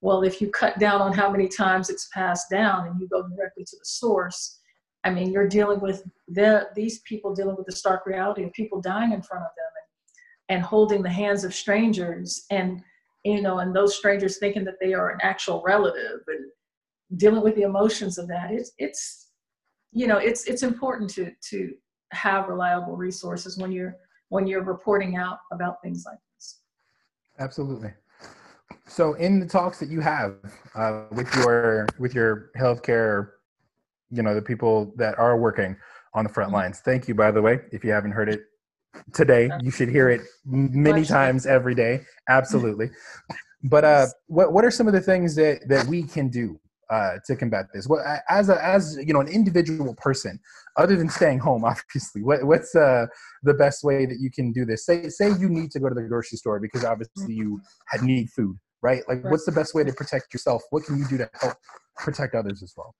Well, 0.00 0.22
if 0.22 0.40
you 0.40 0.50
cut 0.50 0.78
down 0.78 1.00
on 1.00 1.12
how 1.12 1.30
many 1.30 1.48
times 1.48 1.90
it's 1.90 2.08
passed 2.12 2.50
down 2.50 2.86
and 2.86 3.00
you 3.00 3.08
go 3.08 3.26
directly 3.28 3.64
to 3.64 3.76
the 3.76 3.84
source, 3.84 4.58
I 5.04 5.10
mean, 5.10 5.32
you're 5.32 5.48
dealing 5.48 5.80
with 5.80 6.04
the, 6.28 6.68
these 6.74 7.00
people 7.00 7.34
dealing 7.34 7.56
with 7.56 7.66
the 7.66 7.72
stark 7.72 8.06
reality 8.06 8.44
of 8.44 8.52
people 8.52 8.80
dying 8.80 9.12
in 9.12 9.22
front 9.22 9.44
of 9.44 9.50
them 9.56 9.72
and, 10.48 10.58
and 10.58 10.64
holding 10.64 11.02
the 11.02 11.10
hands 11.10 11.44
of 11.44 11.54
strangers 11.54 12.44
and, 12.50 12.82
you 13.24 13.40
know, 13.40 13.58
and 13.58 13.74
those 13.74 13.96
strangers 13.96 14.38
thinking 14.38 14.64
that 14.64 14.78
they 14.80 14.92
are 14.92 15.10
an 15.10 15.18
actual 15.22 15.62
relative 15.64 16.20
and 16.26 17.18
dealing 17.18 17.42
with 17.42 17.54
the 17.54 17.62
emotions 17.62 18.18
of 18.18 18.28
that. 18.28 18.50
It's, 18.50 18.72
it's, 18.78 19.30
you 19.92 20.06
know, 20.06 20.18
it's, 20.18 20.44
it's 20.44 20.62
important 20.62 21.10
to, 21.10 21.32
to 21.50 21.74
have 22.12 22.48
reliable 22.48 22.96
resources 22.96 23.58
when 23.58 23.72
you're 23.72 23.96
when 24.30 24.46
you're 24.46 24.62
reporting 24.62 25.16
out 25.16 25.38
about 25.52 25.80
things 25.82 26.04
like 26.06 26.18
this. 26.34 26.60
Absolutely. 27.38 27.92
So, 28.86 29.14
in 29.14 29.38
the 29.40 29.46
talks 29.46 29.78
that 29.80 29.88
you 29.88 30.00
have 30.00 30.36
uh, 30.74 31.04
with 31.12 31.34
your 31.36 31.86
with 31.98 32.14
your 32.14 32.50
healthcare, 32.56 33.30
you 34.10 34.22
know, 34.22 34.34
the 34.34 34.42
people 34.42 34.92
that 34.96 35.18
are 35.18 35.36
working 35.38 35.76
on 36.14 36.24
the 36.24 36.30
front 36.30 36.48
mm-hmm. 36.48 36.56
lines. 36.56 36.80
Thank 36.80 37.08
you, 37.08 37.14
by 37.14 37.30
the 37.30 37.42
way. 37.42 37.60
If 37.70 37.84
you 37.84 37.90
haven't 37.90 38.12
heard 38.12 38.28
it 38.28 38.40
today, 39.12 39.50
you 39.60 39.70
should 39.70 39.88
hear 39.88 40.08
it 40.08 40.22
many 40.46 41.04
times 41.04 41.46
every 41.46 41.74
day. 41.74 42.00
Absolutely. 42.28 42.90
But 43.64 43.84
uh, 43.84 44.06
what 44.28 44.52
what 44.52 44.64
are 44.64 44.70
some 44.70 44.86
of 44.86 44.92
the 44.92 45.00
things 45.00 45.34
that 45.34 45.66
that 45.68 45.84
we 45.86 46.04
can 46.04 46.28
do 46.28 46.60
uh, 46.90 47.18
to 47.26 47.36
combat 47.36 47.66
this? 47.72 47.86
What 47.86 48.00
as 48.28 48.48
a 48.48 48.64
as 48.64 48.96
you 49.04 49.12
know 49.12 49.20
an 49.20 49.28
individual 49.28 49.94
person, 49.94 50.38
other 50.76 50.96
than 50.96 51.08
staying 51.08 51.38
home, 51.40 51.64
obviously, 51.72 52.22
what, 52.22 52.44
what's 52.44 52.74
uh, 52.74 53.06
the 53.42 53.54
best 53.54 53.84
way 53.84 54.06
that 54.06 54.18
you 54.20 54.30
can 54.30 54.52
do 54.52 54.64
this? 54.64 54.86
Say 54.86 55.08
say 55.08 55.28
you 55.38 55.48
need 55.48 55.70
to 55.72 55.80
go 55.80 55.88
to 55.88 55.94
the 55.94 56.02
grocery 56.02 56.38
store 56.38 56.60
because 56.60 56.84
obviously 56.84 57.34
you 57.34 57.60
need 58.02 58.30
food, 58.30 58.56
right? 58.82 59.02
Like, 59.08 59.24
what's 59.24 59.44
the 59.44 59.52
best 59.52 59.74
way 59.74 59.84
to 59.84 59.92
protect 59.92 60.32
yourself? 60.32 60.62
What 60.70 60.84
can 60.84 60.98
you 60.98 61.06
do 61.08 61.18
to 61.18 61.30
help 61.40 61.56
protect 61.96 62.34
others 62.34 62.62
as 62.62 62.74
well? 62.76 62.94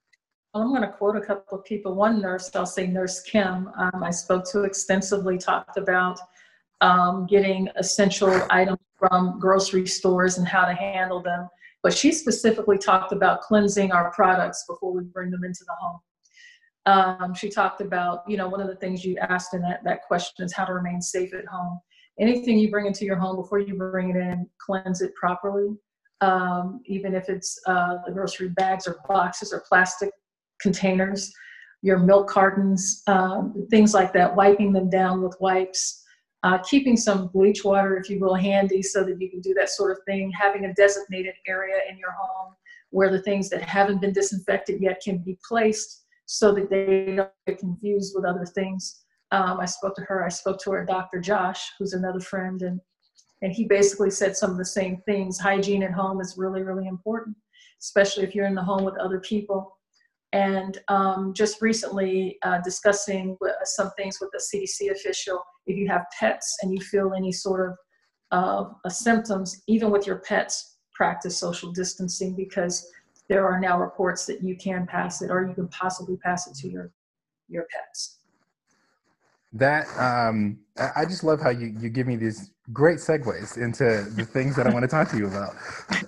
Well, 0.55 0.63
I'm 0.63 0.71
going 0.71 0.83
to 0.83 0.89
quote 0.89 1.17
a 1.17 1.21
couple 1.21 1.59
of 1.59 1.65
people. 1.65 1.95
One 1.95 2.23
nurse, 2.23 2.51
I'll 2.55 2.65
say 2.65 2.87
Nurse 2.87 3.21
Kim, 3.21 3.71
um, 3.79 4.03
I 4.03 4.11
spoke 4.11 4.49
to 4.51 4.63
extensively, 4.63 5.37
talked 5.37 5.77
about 5.77 6.19
um, 6.81 7.27
getting 7.27 7.69
essential 7.77 8.41
items 8.51 8.79
from 8.99 9.39
grocery 9.39 9.87
stores 9.87 10.39
and 10.39 10.49
how 10.49 10.65
to 10.65 10.73
handle 10.73 11.23
them 11.23 11.49
but 11.83 11.97
she 11.97 12.13
specifically 12.13 12.79
talked 12.79 13.13
about 13.13 13.41
cleansing 13.41 13.93
our 13.93 14.11
products 14.13 14.65
before 14.69 14.93
we 14.93 15.03
bring 15.05 15.31
them 15.31 15.45
into 15.45 15.65
the 15.67 15.75
home. 15.79 16.01
Um, 16.87 17.35
she 17.35 17.49
talked 17.49 17.81
about, 17.81 18.23
you 18.27 18.37
know, 18.37 18.49
one 18.49 18.61
of 18.61 18.67
the 18.67 18.77
things 18.77 19.05
you 19.05 19.17
asked 19.19 19.55
in 19.55 19.61
that, 19.63 19.85
that 19.85 20.03
question 20.03 20.45
is 20.45 20.55
how 20.55 20.65
to 20.65 20.73
remain 20.73 21.03
safe 21.03 21.35
at 21.35 21.47
home. 21.47 21.79
Anything 22.19 22.59
you 22.59 22.71
bring 22.71 22.87
into 22.87 23.05
your 23.05 23.17
home 23.17 23.37
before 23.37 23.61
you 23.61 23.75
bring 23.75 24.11
it 24.11 24.17
in, 24.17 24.49
cleanse 24.59 25.03
it 25.03 25.15
properly. 25.15 25.77
Um, 26.21 26.81
even 26.87 27.15
if 27.15 27.29
it's 27.29 27.61
uh, 27.67 27.99
the 28.07 28.13
grocery 28.13 28.49
bags 28.49 28.89
or 28.89 28.99
boxes 29.07 29.53
or 29.53 29.63
plastic 29.69 30.11
containers, 30.61 31.31
your 31.83 31.99
milk 31.99 32.29
cartons, 32.29 33.03
um, 33.07 33.67
things 33.71 33.95
like 33.95 34.13
that, 34.15 34.35
wiping 34.35 34.73
them 34.73 34.91
down 34.91 35.23
with 35.23 35.37
wipes 35.41 36.03
uh, 36.45 36.59
keeping 36.59 36.97
some 36.97 37.29
bleach 37.29 37.65
water, 37.65 37.97
if 37.97 38.09
you 38.09 38.21
will, 38.21 38.35
handy 38.35 38.83
so 38.83 39.03
that 39.05 39.21
you 39.21 39.29
can 39.29 39.41
do 39.41 39.55
that 39.55 39.71
sort 39.71 39.91
of 39.91 39.99
thing, 40.07 40.31
having 40.31 40.65
a 40.67 40.75
designated 40.75 41.35
area 41.47 41.77
in 41.91 41.99
your 41.99 42.13
home 42.13 42.55
where 42.91 43.11
the 43.11 43.23
things 43.23 43.51
that 43.51 43.63
haven't 43.63 44.01
been 44.01 44.13
disinfected 44.13 44.81
yet 44.81 45.01
can 45.03 45.19
be 45.19 45.39
placed 45.47 46.05
so 46.27 46.53
that 46.53 46.71
they 46.71 47.15
don't 47.17 47.31
get 47.47 47.59
confused 47.59 48.15
with 48.15 48.25
other 48.25 48.47
things. 48.47 49.03
Um, 49.31 49.61
I 49.61 49.67
spoke 49.67 49.95
to 49.97 50.03
her, 50.03 50.25
I 50.25 50.29
spoke 50.29 50.61
to 50.63 50.71
her 50.73 50.85
Dr. 50.85 51.21
Josh, 51.21 51.73
who's 51.79 51.93
another 51.93 52.21
friend, 52.21 52.63
and, 52.63 52.81
and 53.43 53.53
he 53.53 53.65
basically 53.65 54.11
said 54.11 54.37
some 54.37 54.51
of 54.51 54.59
the 54.59 54.65
same 54.65 55.03
things. 55.05 55.39
Hygiene 55.39 55.83
at 55.83 55.93
home 55.93 56.21
is 56.21 56.37
really, 56.39 56.63
really 56.63 56.87
important, 56.87 57.37
especially 57.81 58.25
if 58.25 58.35
you're 58.35 58.47
in 58.47 58.55
the 58.55 58.63
home 58.63 58.85
with 58.85 58.97
other 58.97 59.21
people. 59.21 59.78
And 60.33 60.79
um, 60.89 61.33
just 61.35 61.63
recently 61.63 62.37
uh, 62.43 62.61
discussing 62.63 63.37
some 63.65 63.91
things 63.97 64.19
with 64.21 64.31
a 64.35 64.57
CDC 64.57 64.91
official 64.91 65.43
if 65.67 65.77
you 65.77 65.89
have 65.89 66.05
pets 66.19 66.59
and 66.63 66.73
you 66.73 66.81
feel 66.81 67.15
any 67.15 67.33
sort 67.33 67.71
of 67.71 67.77
uh, 68.31 68.89
symptoms, 68.91 69.63
even 69.69 69.91
with 69.91 70.07
your 70.07 70.17
pets, 70.17 70.77
practice 70.95 71.39
social 71.39 71.73
distancing 71.73 72.35
because 72.35 72.91
there 73.29 73.47
are 73.47 73.61
now 73.61 73.79
reports 73.79 74.27
that 74.27 74.43
you 74.43 74.57
can 74.57 74.87
pass 74.87 75.23
it 75.23 75.31
or 75.31 75.47
you 75.47 75.55
can 75.55 75.69
possibly 75.69 76.17
pass 76.17 76.47
it 76.49 76.55
to 76.57 76.69
your 76.69 76.91
your 77.49 77.67
pets. 77.71 78.18
That 79.53 79.87
um, 79.99 80.59
I 80.97 81.05
just 81.07 81.25
love 81.25 81.41
how 81.41 81.51
you, 81.51 81.75
you 81.81 81.89
give 81.89 82.07
me 82.07 82.17
these 82.17 82.51
great 82.73 82.99
segues 82.99 83.57
into 83.57 84.05
the 84.15 84.25
things 84.25 84.55
that 84.57 84.67
I 84.67 84.71
want 84.71 84.83
to 84.83 84.89
talk 84.89 85.09
to 85.11 85.17
you 85.17 85.27
about. 85.27 85.55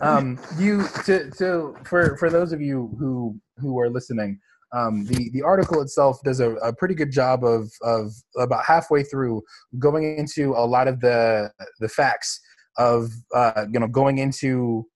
Um, 0.03 0.39
you 0.59 0.87
to 1.05 1.31
to 1.39 1.75
for 1.85 2.17
for 2.19 2.29
those 2.29 2.53
of 2.53 2.61
you 2.61 2.95
who 2.99 3.41
who 3.57 3.79
are 3.81 3.89
listening, 3.89 4.39
um, 4.73 5.05
the 5.07 5.31
the 5.33 5.43
article 5.43 5.81
itself 5.81 6.23
does 6.23 6.41
a, 6.41 6.53
a, 6.57 6.73
pretty 6.73 6.95
good 6.95 7.11
job 7.11 7.45
of 7.45 7.71
of 7.83 8.13
about 8.37 8.65
halfway 8.65 9.03
through 9.03 9.43
going 9.79 10.19
into 10.19 10.53
a 10.53 10.65
lot 10.65 10.87
of 10.87 11.01
the 11.01 11.51
the 11.81 11.89
facts 11.89 12.41
of 12.79 13.11
uh, 13.35 13.67
you 13.73 13.81
know 13.81 13.89
going 13.89 14.19
into 14.19 14.87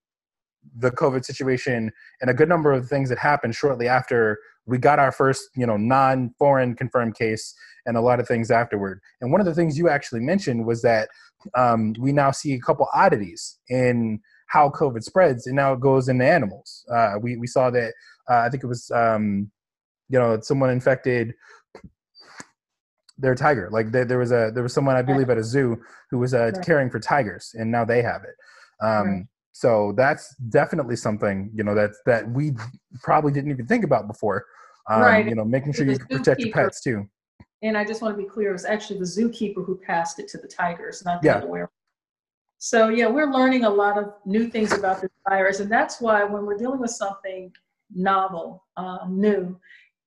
the 0.79 0.91
COVID 0.91 1.25
situation 1.25 1.91
and 2.21 2.31
a 2.31 2.35
good 2.35 2.49
number 2.49 2.73
of 2.73 2.89
things 2.89 3.09
that 3.09 3.19
happened 3.19 3.55
shortly 3.55 3.89
after 3.89 4.39
we 4.66 4.78
got 4.78 4.99
our 4.99 5.12
first 5.12 5.49
you 5.56 5.66
know 5.66 5.76
non-foreign 5.76 6.75
confirmed 6.75 7.16
case 7.16 7.54
and 7.87 7.97
a 7.97 8.00
lot 8.00 8.21
of 8.21 8.26
things 8.26 8.50
afterward. 8.50 9.00
And 9.21 9.30
one 9.30 9.40
of 9.40 9.47
the 9.47 9.54
things 9.54 9.76
you 9.76 9.88
actually 9.88 10.21
mentioned 10.21 10.64
was 10.66 10.83
that 10.83 11.09
um, 11.54 11.94
we 11.99 12.12
now 12.12 12.30
see 12.30 12.54
a 12.54 12.61
couple 12.61 12.88
oddities 12.94 13.59
in 13.68 14.21
how 14.47 14.71
COVID 14.71 15.02
spreads, 15.02 15.47
and 15.47 15.56
now 15.56 15.73
it 15.73 15.80
goes 15.80 16.09
into 16.09 16.25
animals. 16.25 16.85
Uh, 16.90 17.14
we 17.21 17.37
we 17.37 17.47
saw 17.47 17.71
that 17.71 17.92
uh, 18.30 18.38
I 18.38 18.49
think 18.49 18.62
it 18.62 18.68
was 18.68 18.90
um, 18.90 19.50
you 20.09 20.18
know 20.18 20.38
someone 20.40 20.71
infected 20.71 21.35
their 23.18 23.35
tiger. 23.35 23.68
Like 23.71 23.92
there, 23.92 24.04
there 24.04 24.18
was 24.18 24.33
a 24.33 24.50
there 24.54 24.62
was 24.62 24.73
someone 24.73 24.97
I 24.97 25.02
believe 25.02 25.30
at 25.30 25.38
a 25.38 25.44
zoo 25.44 25.80
who 26.11 26.18
was 26.18 26.35
uh, 26.35 26.52
caring 26.64 26.90
for 26.90 27.00
tigers, 27.00 27.54
and 27.54 27.71
now 27.71 27.85
they 27.85 28.02
have 28.02 28.23
it. 28.25 28.35
Um. 28.85 29.28
So 29.54 29.94
that's 29.96 30.34
definitely 30.49 30.96
something 30.96 31.49
you 31.54 31.62
know 31.62 31.76
that 31.76 31.92
that 32.06 32.28
we 32.28 32.52
probably 33.04 33.30
didn't 33.32 33.52
even 33.52 33.66
think 33.66 33.84
about 33.84 34.08
before. 34.08 34.44
Um, 34.90 35.00
right. 35.00 35.26
You 35.26 35.37
know, 35.37 35.44
making 35.44 35.73
sure 35.73 35.87
you 35.87 35.96
protect 36.11 36.40
your 36.40 36.52
pets 36.52 36.80
too. 36.82 37.08
And 37.62 37.78
I 37.78 37.84
just 37.84 38.02
want 38.02 38.16
to 38.16 38.23
be 38.23 38.28
clear: 38.28 38.50
it 38.50 38.52
was 38.52 38.64
actually 38.64 38.99
the 38.99 39.04
zookeeper 39.04 39.64
who 39.64 39.76
passed 39.76 40.18
it 40.18 40.26
to 40.30 40.38
the 40.38 40.49
tigers, 40.49 41.04
not 41.04 41.23
the 41.23 41.28
yeah. 41.28 41.37
other 41.37 41.46
way. 41.46 41.62
So 42.58 42.88
yeah, 42.88 43.06
we're 43.06 43.30
learning 43.30 43.64
a 43.64 43.70
lot 43.70 43.96
of 43.96 44.14
new 44.26 44.49
things 44.49 44.73
about 44.73 45.00
this 45.00 45.11
virus, 45.28 45.61
and 45.61 45.70
that's 45.70 46.00
why 46.00 46.25
when 46.25 46.44
we're 46.44 46.58
dealing 46.58 46.80
with 46.80 46.90
something 46.90 47.52
novel, 47.94 48.64
uh, 48.76 49.06
new, 49.08 49.56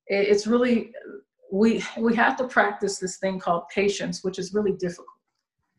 it's 0.08 0.46
really 0.46 0.92
we 1.50 1.82
we 1.96 2.14
have 2.14 2.36
to 2.36 2.46
practice 2.46 2.98
this 2.98 3.16
thing 3.16 3.38
called 3.38 3.62
patience, 3.74 4.22
which 4.22 4.38
is 4.38 4.52
really 4.52 4.72
difficult 4.72 5.08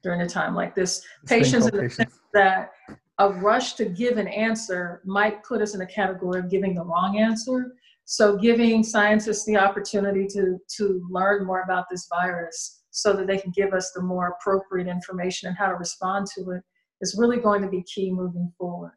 during 0.02 0.22
a 0.22 0.28
time 0.28 0.56
like 0.56 0.74
this. 0.74 1.06
this 1.24 1.30
patience 1.30 1.96
sense 1.96 2.20
that 2.34 2.72
a 3.20 3.30
rush 3.30 3.74
to 3.74 3.86
give 3.86 4.18
an 4.18 4.28
answer 4.28 5.02
might 5.06 5.44
put 5.44 5.62
us 5.62 5.76
in 5.76 5.82
a 5.82 5.86
category 5.86 6.40
of 6.40 6.50
giving 6.50 6.74
the 6.74 6.84
wrong 6.84 7.20
answer. 7.20 7.76
So 8.06 8.38
giving 8.38 8.84
scientists 8.84 9.46
the 9.46 9.58
opportunity 9.58 10.26
to 10.28 10.58
to 10.78 11.08
learn 11.12 11.46
more 11.46 11.62
about 11.62 11.86
this 11.92 12.08
virus 12.10 12.82
so 12.90 13.14
that 13.14 13.28
they 13.28 13.38
can 13.38 13.52
give 13.52 13.74
us 13.74 13.92
the 13.94 14.02
more 14.02 14.36
appropriate 14.40 14.88
information 14.88 15.48
and 15.48 15.58
how 15.58 15.68
to 15.68 15.76
respond 15.76 16.28
to 16.36 16.52
it 16.52 16.64
is 17.02 17.16
really 17.20 17.38
going 17.38 17.62
to 17.62 17.68
be 17.68 17.84
key 17.84 18.12
moving 18.12 18.52
forward. 18.58 18.94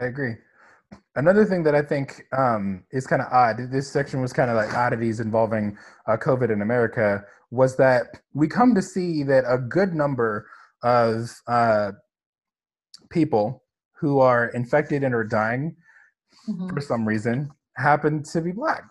I 0.00 0.06
agree. 0.06 0.34
Another 1.14 1.44
thing 1.44 1.62
that 1.62 1.74
I 1.74 1.82
think 1.82 2.22
um, 2.36 2.84
is 2.90 3.06
kind 3.06 3.22
of 3.22 3.28
odd, 3.32 3.70
this 3.70 3.90
section 3.90 4.20
was 4.20 4.32
kind 4.32 4.50
of 4.50 4.56
like 4.56 4.74
oddities 4.74 5.20
involving 5.20 5.76
uh, 6.06 6.16
COVID 6.16 6.50
in 6.52 6.60
America, 6.60 7.24
was 7.50 7.76
that 7.76 8.20
we 8.34 8.46
come 8.48 8.74
to 8.74 8.82
see 8.82 9.22
that 9.24 9.44
a 9.46 9.58
good 9.58 9.94
number 9.94 10.46
of 10.82 11.30
uh, 11.46 11.92
people 13.12 13.62
who 13.92 14.18
are 14.18 14.48
infected 14.48 15.04
and 15.04 15.14
are 15.14 15.24
dying 15.24 15.76
mm-hmm. 16.48 16.68
for 16.68 16.80
some 16.80 17.06
reason 17.06 17.50
happen 17.76 18.22
to 18.22 18.40
be 18.40 18.52
black. 18.52 18.82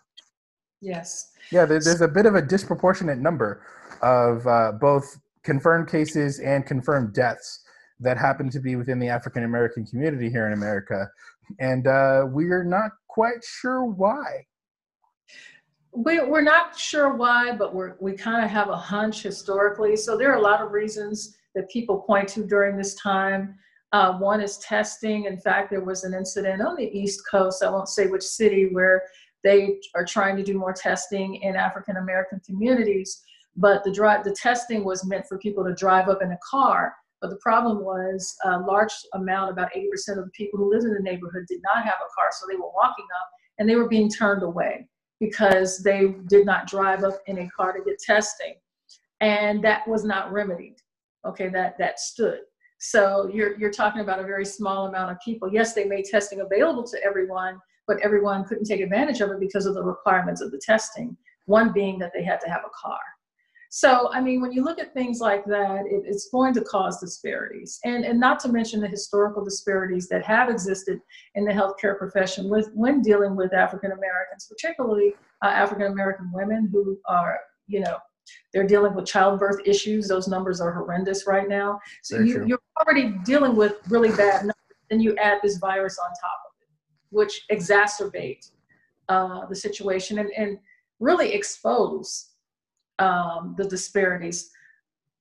Yes. 0.82 1.32
Yeah, 1.52 1.66
there, 1.66 1.80
there's 1.80 2.02
a 2.02 2.08
bit 2.08 2.26
of 2.26 2.36
a 2.36 2.42
disproportionate 2.42 3.20
number 3.20 3.66
of 4.02 4.48
uh, 4.48 4.72
both 4.80 5.20
confirmed 5.44 5.90
cases 5.90 6.40
and 6.40 6.66
confirmed 6.66 7.14
deaths 7.14 7.62
that 8.00 8.18
happen 8.18 8.50
to 8.50 8.60
be 8.60 8.76
within 8.76 9.00
the 9.00 9.10
African 9.10 9.44
American 9.44 9.86
community 9.86 10.30
here 10.30 10.48
in 10.48 10.54
America 10.54 11.08
and 11.60 11.88
uh, 11.88 12.26
we're 12.28 12.64
not 12.64 12.92
quite 13.08 13.44
sure 13.44 13.86
why. 13.86 14.46
We, 15.94 16.22
we're 16.22 16.42
not 16.42 16.78
sure 16.78 17.14
why, 17.14 17.54
but 17.54 17.76
we're, 17.76 17.96
we 18.00 18.14
kind 18.14 18.44
of 18.44 18.50
have 18.50 18.70
a 18.70 18.78
hunch 18.78 19.24
historically. 19.24 19.98
So 19.98 20.18
there 20.18 20.32
are 20.32 20.38
a 20.38 20.42
lot 20.42 20.62
of 20.62 20.72
reasons 20.72 21.36
that 21.54 21.70
people 21.70 22.00
point 22.00 22.30
to 22.30 22.46
during 22.46 22.78
this 22.78 22.96
time. 22.96 23.56
Uh, 23.94 24.18
one 24.18 24.42
is 24.42 24.58
testing. 24.60 25.26
In 25.26 25.38
fact, 25.38 25.70
there 25.70 25.84
was 25.84 26.04
an 26.04 26.14
incident 26.14 26.62
on 26.62 26.76
the 26.76 26.98
East 26.98 27.24
Coast, 27.30 27.64
I 27.64 27.70
won't 27.70 27.90
say 27.90 28.08
which 28.08 28.24
city, 28.24 28.70
where 28.72 29.04
they 29.44 29.80
are 29.96 30.06
trying 30.06 30.38
to 30.38 30.44
do 30.44 30.58
more 30.58 30.74
testing 30.74 31.36
in 31.36 31.56
African 31.56 31.98
American 31.98 32.40
communities. 32.46 33.22
But 33.58 33.84
the, 33.84 33.92
drive, 33.92 34.24
the 34.24 34.34
testing 34.34 34.86
was 34.86 35.06
meant 35.06 35.26
for 35.28 35.38
people 35.38 35.66
to 35.66 35.74
drive 35.74 36.08
up 36.08 36.22
in 36.22 36.32
a 36.32 36.38
car 36.50 36.94
but 37.22 37.30
the 37.30 37.38
problem 37.38 37.84
was 37.84 38.36
a 38.44 38.60
large 38.60 38.92
amount, 39.14 39.52
about 39.52 39.72
80% 39.74 40.18
of 40.18 40.26
the 40.26 40.32
people 40.32 40.58
who 40.58 40.72
lived 40.72 40.86
in 40.86 40.94
the 40.94 41.00
neighborhood 41.00 41.46
did 41.48 41.62
not 41.64 41.84
have 41.86 42.00
a 42.02 42.10
car, 42.16 42.30
so 42.32 42.48
they 42.50 42.56
were 42.56 42.72
walking 42.74 43.06
up 43.22 43.30
and 43.60 43.70
they 43.70 43.76
were 43.76 43.88
being 43.88 44.10
turned 44.10 44.42
away 44.42 44.88
because 45.20 45.84
they 45.84 46.16
did 46.28 46.48
not 46.48 46.66
drive 46.66 47.04
up 47.04 47.20
in 47.28 47.38
a 47.38 47.50
car 47.52 47.74
to 47.74 47.84
get 47.84 48.00
testing. 48.00 48.56
And 49.22 49.64
that 49.64 49.88
was 49.88 50.04
not 50.04 50.32
remedied. 50.32 50.78
Okay, 51.24 51.48
that, 51.50 51.78
that 51.78 52.00
stood. 52.00 52.40
So 52.84 53.30
you're, 53.32 53.56
you're 53.60 53.72
talking 53.72 54.02
about 54.02 54.20
a 54.20 54.24
very 54.24 54.44
small 54.44 54.88
amount 54.88 55.12
of 55.12 55.18
people. 55.24 55.54
Yes, 55.54 55.74
they 55.74 55.86
made 55.86 56.06
testing 56.06 56.42
available 56.42 56.84
to 56.86 57.04
everyone, 57.04 57.60
but 57.88 58.00
everyone 58.02 58.44
couldn't 58.44 58.66
take 58.66 58.82
advantage 58.82 59.22
of 59.22 59.30
it 59.30 59.40
because 59.40 59.68
of 59.68 59.76
the 59.76 59.84
requirements 59.84 60.42
of 60.42 60.52
the 60.52 60.58
testing. 60.58 61.16
One 61.46 61.72
being 61.72 62.00
that 62.00 62.12
they 62.12 62.24
had 62.24 62.42
to 62.42 62.50
have 62.50 62.62
a 62.66 62.72
car. 62.76 62.98
So, 63.70 64.10
I 64.12 64.20
mean, 64.20 64.42
when 64.42 64.52
you 64.52 64.64
look 64.64 64.80
at 64.80 64.96
things 64.96 65.20
like 65.20 65.46
that, 65.46 65.86
it, 65.86 66.04
it's 66.06 66.30
going 66.30 66.56
to 66.56 66.62
cause 66.62 67.00
disparities. 67.00 67.80
And, 67.86 68.04
and 68.04 68.20
not 68.20 68.40
to 68.42 68.50
mention 68.50 68.82
the 68.82 68.88
historical 68.88 69.46
disparities 69.46 70.10
that 70.10 70.26
have 70.26 70.50
existed 70.50 71.00
in 71.36 71.46
the 71.46 71.52
healthcare 71.52 71.98
profession 72.00 72.50
with, 72.50 72.72
when 72.74 73.04
dealing 73.04 73.36
with 73.36 73.54
African 73.54 73.92
Americans, 73.92 74.48
particularly 74.50 75.14
uh, 75.44 75.50
African 75.50 75.86
American 75.86 76.32
women 76.34 76.68
who 76.72 77.00
are, 77.08 77.40
you 77.68 77.82
know, 77.82 77.98
they're 78.54 78.68
dealing 78.68 78.94
with 78.94 79.06
childbirth 79.06 79.58
issues. 79.66 80.08
Those 80.08 80.28
numbers 80.28 80.62
are 80.62 80.72
horrendous 80.72 81.26
right 81.28 81.48
now. 81.48 81.80
So 82.04 82.20
you, 82.20 82.46
you're 82.46 82.60
already 82.80 83.16
dealing 83.24 83.56
with 83.56 83.76
really 83.90 84.10
bad 84.10 84.42
numbers. 84.42 84.56
Then 84.90 85.00
you 85.00 85.16
add 85.18 85.40
this 85.42 85.58
virus 85.58 85.98
on 85.98 86.10
top 86.10 86.42
of 86.48 86.52
it, 86.62 86.68
which 87.10 87.46
exacerbate 87.52 88.52
uh, 89.10 89.46
the 89.48 89.56
situation 89.56 90.20
and, 90.20 90.30
and 90.38 90.58
really 91.00 91.34
expose 91.34 92.32
um, 93.00 93.56
the 93.58 93.66
disparities. 93.66 94.52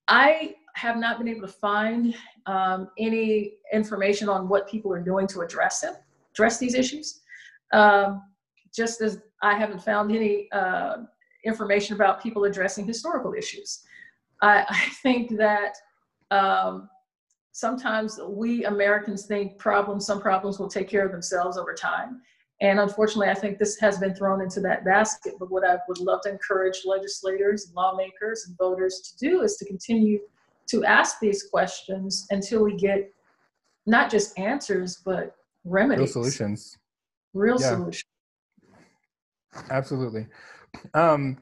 I 0.08 0.54
have 0.74 0.96
not 0.96 1.18
been 1.18 1.28
able 1.28 1.42
to 1.42 1.52
find 1.52 2.14
um, 2.46 2.88
any 2.98 3.54
information 3.72 4.28
on 4.28 4.48
what 4.48 4.68
people 4.68 4.92
are 4.92 5.02
doing 5.02 5.26
to 5.28 5.40
address 5.40 5.82
it, 5.82 5.94
address 6.32 6.58
these 6.58 6.74
issues. 6.74 7.20
Um, 7.72 8.22
just 8.74 9.00
as 9.00 9.20
I 9.42 9.56
haven't 9.56 9.82
found 9.82 10.14
any 10.14 10.48
uh, 10.52 10.98
information 11.44 11.94
about 11.94 12.22
people 12.22 12.44
addressing 12.44 12.86
historical 12.86 13.34
issues. 13.34 13.82
I, 14.42 14.64
I 14.68 14.88
think 15.02 15.36
that 15.38 15.74
um, 16.30 16.88
sometimes 17.52 18.18
we 18.28 18.64
Americans 18.64 19.26
think 19.26 19.58
problems, 19.58 20.06
some 20.06 20.20
problems 20.20 20.58
will 20.58 20.68
take 20.68 20.88
care 20.88 21.04
of 21.04 21.12
themselves 21.12 21.56
over 21.56 21.74
time. 21.74 22.20
And 22.62 22.78
unfortunately, 22.78 23.28
I 23.28 23.34
think 23.34 23.58
this 23.58 23.78
has 23.78 23.98
been 23.98 24.14
thrown 24.14 24.42
into 24.42 24.60
that 24.60 24.84
basket. 24.84 25.34
But 25.38 25.50
what 25.50 25.66
I 25.66 25.78
would 25.88 25.98
love 25.98 26.20
to 26.24 26.30
encourage 26.30 26.82
legislators, 26.84 27.72
lawmakers, 27.74 28.44
and 28.46 28.56
voters 28.58 29.00
to 29.00 29.28
do 29.28 29.42
is 29.42 29.56
to 29.56 29.64
continue 29.64 30.20
to 30.68 30.84
ask 30.84 31.18
these 31.20 31.44
questions 31.44 32.26
until 32.30 32.62
we 32.62 32.76
get 32.76 33.10
not 33.86 34.10
just 34.10 34.38
answers, 34.38 35.00
but 35.04 35.34
remedies. 35.64 36.14
Real 36.14 36.24
solutions. 36.24 36.78
Real 37.32 37.56
yeah. 37.58 37.70
solutions. 37.70 38.04
Absolutely. 39.70 40.26
Um, 40.94 41.38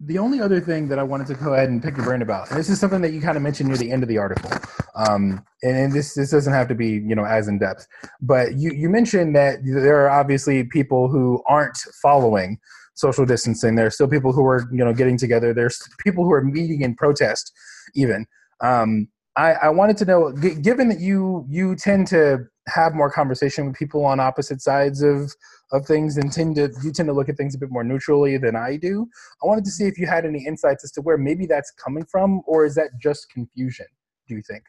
the 0.00 0.18
only 0.18 0.40
other 0.40 0.60
thing 0.60 0.88
that 0.88 0.98
I 0.98 1.02
wanted 1.02 1.26
to 1.28 1.34
go 1.34 1.52
ahead 1.52 1.68
and 1.68 1.82
pick 1.82 1.96
your 1.96 2.06
brain 2.06 2.22
about, 2.22 2.48
and 2.50 2.58
this 2.58 2.70
is 2.70 2.80
something 2.80 3.02
that 3.02 3.12
you 3.12 3.20
kind 3.20 3.36
of 3.36 3.42
mentioned 3.42 3.68
near 3.68 3.76
the 3.76 3.90
end 3.90 4.02
of 4.02 4.08
the 4.08 4.16
article, 4.16 4.50
um, 4.94 5.44
and 5.62 5.92
this 5.92 6.14
this 6.14 6.30
doesn't 6.30 6.52
have 6.52 6.68
to 6.68 6.74
be 6.74 6.88
you 6.88 7.14
know 7.14 7.24
as 7.24 7.48
in 7.48 7.58
depth, 7.58 7.86
but 8.22 8.54
you 8.54 8.72
you 8.72 8.88
mentioned 8.88 9.36
that 9.36 9.58
there 9.62 10.00
are 10.00 10.08
obviously 10.08 10.64
people 10.64 11.08
who 11.08 11.42
aren't 11.46 11.76
following 12.00 12.58
social 12.94 13.26
distancing. 13.26 13.74
There 13.74 13.86
are 13.86 13.90
still 13.90 14.08
people 14.08 14.32
who 14.32 14.46
are 14.46 14.66
you 14.72 14.82
know 14.84 14.94
getting 14.94 15.18
together. 15.18 15.52
There's 15.52 15.78
people 15.98 16.24
who 16.24 16.32
are 16.32 16.42
meeting 16.42 16.80
in 16.80 16.94
protest, 16.94 17.52
even. 17.94 18.26
Um, 18.62 19.08
I, 19.36 19.52
I 19.52 19.68
wanted 19.68 19.96
to 19.98 20.04
know, 20.04 20.34
g- 20.34 20.54
given 20.54 20.88
that 20.88 21.00
you 21.00 21.46
you 21.48 21.76
tend 21.76 22.06
to 22.08 22.46
have 22.70 22.94
more 22.94 23.10
conversation 23.10 23.66
with 23.66 23.76
people 23.76 24.04
on 24.04 24.20
opposite 24.20 24.60
sides 24.62 25.02
of 25.02 25.32
of 25.72 25.86
things 25.86 26.16
and 26.16 26.32
tend 26.32 26.56
to 26.56 26.72
you 26.82 26.92
tend 26.92 27.08
to 27.08 27.12
look 27.12 27.28
at 27.28 27.36
things 27.36 27.54
a 27.54 27.58
bit 27.58 27.70
more 27.70 27.84
neutrally 27.84 28.36
than 28.38 28.56
I 28.56 28.76
do. 28.76 29.06
I 29.42 29.46
wanted 29.46 29.64
to 29.64 29.70
see 29.70 29.84
if 29.84 29.98
you 29.98 30.06
had 30.06 30.24
any 30.24 30.44
insights 30.44 30.84
as 30.84 30.90
to 30.92 31.00
where 31.02 31.18
maybe 31.18 31.46
that's 31.46 31.70
coming 31.72 32.04
from, 32.04 32.42
or 32.46 32.64
is 32.64 32.74
that 32.74 32.90
just 33.00 33.30
confusion? 33.30 33.86
Do 34.28 34.34
you 34.34 34.42
think 34.42 34.64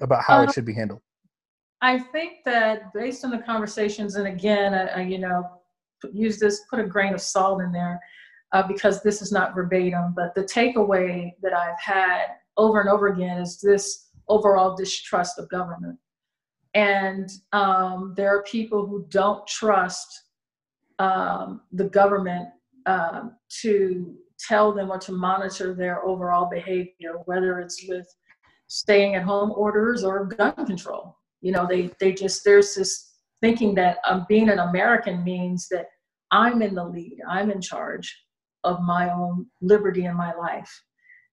about 0.00 0.22
how 0.24 0.42
it 0.42 0.48
uh, 0.48 0.52
should 0.52 0.64
be 0.64 0.74
handled? 0.74 1.00
I 1.82 1.98
think 1.98 2.44
that 2.44 2.92
based 2.94 3.24
on 3.24 3.30
the 3.30 3.38
conversations, 3.38 4.14
and 4.14 4.28
again, 4.28 4.72
I, 4.72 4.86
I 4.86 5.00
you 5.02 5.18
know, 5.18 5.44
use 6.12 6.38
this, 6.38 6.62
put 6.70 6.78
a 6.78 6.86
grain 6.86 7.12
of 7.12 7.20
salt 7.20 7.60
in 7.60 7.72
there, 7.72 8.00
uh, 8.52 8.62
because 8.66 9.02
this 9.02 9.20
is 9.20 9.32
not 9.32 9.54
verbatim, 9.54 10.14
but 10.14 10.34
the 10.34 10.44
takeaway 10.44 11.32
that 11.42 11.52
I've 11.52 11.80
had 11.80 12.26
over 12.56 12.80
and 12.80 12.88
over 12.88 13.08
again 13.08 13.38
is 13.38 13.60
this 13.60 14.10
overall 14.28 14.76
distrust 14.76 15.38
of 15.38 15.48
government. 15.48 15.98
And 16.74 17.30
um, 17.52 18.14
there 18.16 18.34
are 18.34 18.42
people 18.44 18.86
who 18.86 19.06
don't 19.10 19.46
trust 19.46 20.22
um, 20.98 21.62
the 21.72 21.84
government 21.84 22.48
um, 22.86 23.36
to 23.60 24.14
tell 24.38 24.72
them 24.72 24.90
or 24.90 24.98
to 24.98 25.12
monitor 25.12 25.74
their 25.74 26.04
overall 26.04 26.48
behavior, 26.50 27.14
whether 27.26 27.60
it's 27.60 27.84
with 27.88 28.06
staying 28.68 29.14
at 29.14 29.22
home 29.22 29.52
orders 29.54 30.02
or 30.02 30.24
gun 30.26 30.54
control. 30.66 31.16
You 31.40 31.52
know, 31.52 31.66
they 31.68 31.90
they 32.00 32.12
just 32.12 32.44
there's 32.44 32.74
this 32.74 33.16
thinking 33.40 33.74
that 33.74 33.98
um, 34.08 34.24
being 34.28 34.48
an 34.48 34.60
American 34.60 35.24
means 35.24 35.68
that 35.70 35.86
I'm 36.30 36.62
in 36.62 36.74
the 36.74 36.84
lead, 36.84 37.18
I'm 37.28 37.50
in 37.50 37.60
charge 37.60 38.16
of 38.64 38.80
my 38.80 39.10
own 39.10 39.46
liberty 39.60 40.06
in 40.06 40.16
my 40.16 40.32
life, 40.34 40.72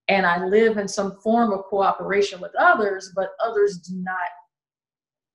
and 0.08 0.26
I 0.26 0.44
live 0.44 0.76
in 0.76 0.88
some 0.88 1.18
form 1.22 1.52
of 1.52 1.64
cooperation 1.64 2.40
with 2.40 2.52
others, 2.58 3.12
but 3.14 3.30
others 3.42 3.78
do 3.78 3.94
not 3.96 4.18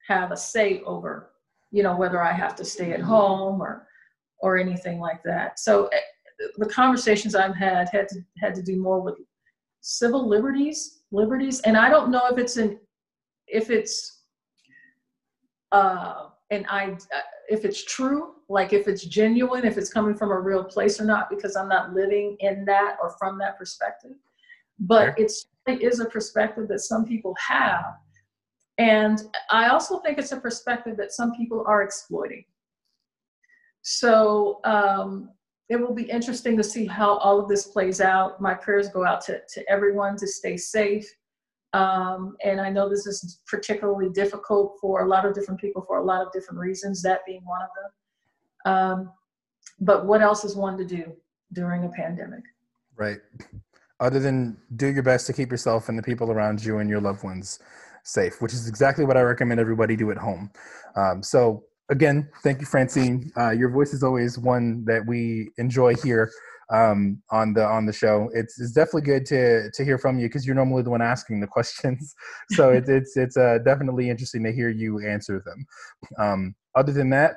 have 0.08 0.32
a 0.32 0.38
say 0.38 0.82
over, 0.82 1.32
you 1.72 1.84
know, 1.84 1.96
whether 1.96 2.22
I 2.22 2.32
have 2.32 2.56
to 2.58 2.66
stay 2.66 2.92
at 2.92 3.02
home 3.02 3.62
or 3.62 3.88
or 4.40 4.58
anything 4.58 5.00
like 5.00 5.24
that. 5.24 5.60
So 5.60 5.88
eh, 5.88 6.00
the 6.58 6.68
conversations 6.68 7.36
I've 7.36 7.56
had 7.56 7.90
had 7.92 8.08
to 8.10 8.22
had 8.40 8.56
to 8.56 8.62
do 8.62 8.82
more 8.82 9.02
with 9.02 9.16
civil 9.82 10.28
liberties, 10.28 11.02
liberties, 11.12 11.62
and 11.62 11.78
I 11.78 11.90
don't 11.90 12.12
know 12.12 12.28
if 12.28 12.38
it's 12.38 12.58
an 12.58 12.80
if 13.48 13.70
it's 13.70 14.24
uh, 15.72 16.30
and 16.52 16.66
I 16.70 16.92
uh, 16.92 17.22
if 17.50 17.66
it's 17.66 17.84
true, 17.84 18.36
like 18.50 18.74
if 18.74 18.88
it's 18.88 19.06
genuine, 19.06 19.66
if 19.66 19.78
it's 19.78 19.92
coming 19.92 20.16
from 20.16 20.32
a 20.32 20.40
real 20.40 20.64
place 20.64 21.00
or 21.00 21.06
not, 21.06 21.30
because 21.30 21.56
I'm 21.56 21.70
not 21.70 21.94
living 21.94 22.38
in 22.40 22.66
that 22.66 22.98
or 23.02 23.16
from 23.18 23.38
that 23.40 23.58
perspective. 23.58 24.12
But 24.80 25.18
it's 25.18 25.48
it 25.68 25.82
is 25.82 26.00
a 26.00 26.06
perspective 26.06 26.68
that 26.68 26.80
some 26.80 27.06
people 27.06 27.36
have, 27.40 27.96
and 28.78 29.22
I 29.50 29.70
also 29.70 30.00
think 30.00 30.18
it's 30.18 30.32
a 30.32 30.40
perspective 30.40 30.98
that 30.98 31.14
some 31.14 31.34
people 31.34 31.64
are 31.66 31.82
exploiting. 31.82 32.44
So 33.82 34.60
um, 34.64 35.30
it 35.70 35.78
will 35.78 35.94
be 35.94 36.04
interesting 36.04 36.58
to 36.58 36.64
see 36.64 36.86
how 36.86 37.18
all 37.18 37.40
of 37.40 37.48
this 37.48 37.68
plays 37.68 38.02
out. 38.02 38.42
My 38.42 38.54
prayers 38.54 38.90
go 38.90 39.06
out 39.06 39.22
to, 39.26 39.42
to 39.54 39.70
everyone 39.70 40.18
to 40.18 40.28
stay 40.28 40.58
safe. 40.58 41.10
Um, 41.74 42.36
and 42.44 42.60
I 42.60 42.70
know 42.70 42.90
this 42.90 43.06
is 43.06 43.42
particularly 43.48 44.10
difficult 44.10 44.78
for 44.82 45.04
a 45.04 45.08
lot 45.08 45.26
of 45.26 45.34
different 45.34 45.60
people 45.60 45.82
for 45.82 45.98
a 45.98 46.04
lot 46.04 46.26
of 46.26 46.32
different 46.32 46.60
reasons, 46.60 47.02
that 47.02 47.26
being 47.26 47.44
one 47.46 47.62
of 47.62 47.70
them. 47.76 48.74
Um, 48.74 49.12
but 49.80 50.06
what 50.06 50.22
else 50.22 50.44
is 50.44 50.56
one 50.56 50.78
to 50.78 50.86
do 50.86 51.14
during 51.54 51.84
a 51.84 51.90
pandemic? 51.90 52.44
Right. 52.96 53.20
Other 54.00 54.20
than 54.20 54.58
do 54.76 54.88
your 54.88 55.04
best 55.04 55.28
to 55.28 55.34
keep 55.34 55.52
yourself 55.52 55.90
and 55.90 55.98
the 55.98 56.04
people 56.04 56.32
around 56.32 56.64
you 56.64 56.80
and 56.80 56.90
your 56.90 57.02
loved 57.02 57.24
ones 57.24 57.60
safe, 58.06 58.42
which 58.42 58.54
is 58.54 58.68
exactly 58.68 59.04
what 59.04 59.18
I 59.18 59.22
recommend 59.22 59.60
everybody 59.60 59.96
do 59.96 60.12
at 60.12 60.18
home. 60.18 60.50
Um, 60.96 61.22
so 61.22 61.64
again, 61.90 62.30
thank 62.44 62.60
you, 62.60 62.66
Francine. 62.66 63.32
Uh, 63.38 63.52
your 63.52 63.70
voice 63.70 63.94
is 63.94 64.04
always 64.04 64.38
one 64.38 64.86
that 64.86 65.06
we 65.06 65.52
enjoy 65.58 65.96
here 65.96 66.32
um, 66.72 67.22
on 67.30 67.54
the 67.54 67.64
on 67.64 67.86
the 67.86 67.94
show. 67.94 68.30
It's 68.34 68.60
it's 68.60 68.72
definitely 68.72 69.02
good 69.02 69.26
to 69.28 69.70
to 69.72 69.84
hear 69.84 69.98
from 69.98 70.20
you 70.20 70.28
because 70.28 70.46
you're 70.46 70.56
normally 70.56 70.84
the 70.84 70.90
one 70.90 71.02
asking 71.02 71.42
the 71.42 71.48
questions. 71.56 72.16
So 72.52 72.70
it's 72.70 72.90
it's 72.90 73.18
it's 73.18 73.38
uh, 73.38 73.60
definitely 73.64 74.10
interesting 74.10 74.44
to 74.44 74.52
hear 74.52 74.70
you 74.70 75.06
answer 75.06 75.44
them. 75.46 75.66
Um, 76.18 76.56
other 76.76 76.92
than 76.92 77.10
that, 77.12 77.36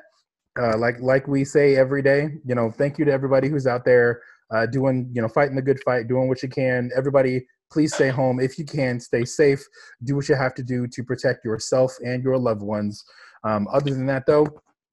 uh, 0.60 0.76
like 0.78 1.00
like 1.00 1.28
we 1.28 1.44
say 1.44 1.76
every 1.76 2.02
day, 2.02 2.28
you 2.44 2.54
know, 2.54 2.70
thank 2.70 2.98
you 2.98 3.04
to 3.04 3.12
everybody 3.12 3.48
who's 3.48 3.66
out 3.66 3.84
there 3.84 4.22
uh, 4.50 4.66
doing 4.66 5.10
you 5.12 5.22
know 5.22 5.28
fighting 5.28 5.56
the 5.56 5.62
good 5.62 5.80
fight, 5.84 6.08
doing 6.08 6.28
what 6.28 6.42
you 6.42 6.48
can. 6.48 6.90
Everybody. 6.96 7.46
Please 7.70 7.94
stay 7.94 8.08
home 8.08 8.40
if 8.40 8.58
you 8.58 8.64
can. 8.64 8.98
Stay 9.00 9.24
safe. 9.24 9.62
Do 10.04 10.16
what 10.16 10.28
you 10.28 10.34
have 10.34 10.54
to 10.54 10.62
do 10.62 10.86
to 10.86 11.04
protect 11.04 11.44
yourself 11.44 11.94
and 12.04 12.22
your 12.22 12.38
loved 12.38 12.62
ones. 12.62 13.04
Um, 13.44 13.68
other 13.72 13.90
than 13.90 14.06
that, 14.06 14.24
though, 14.26 14.46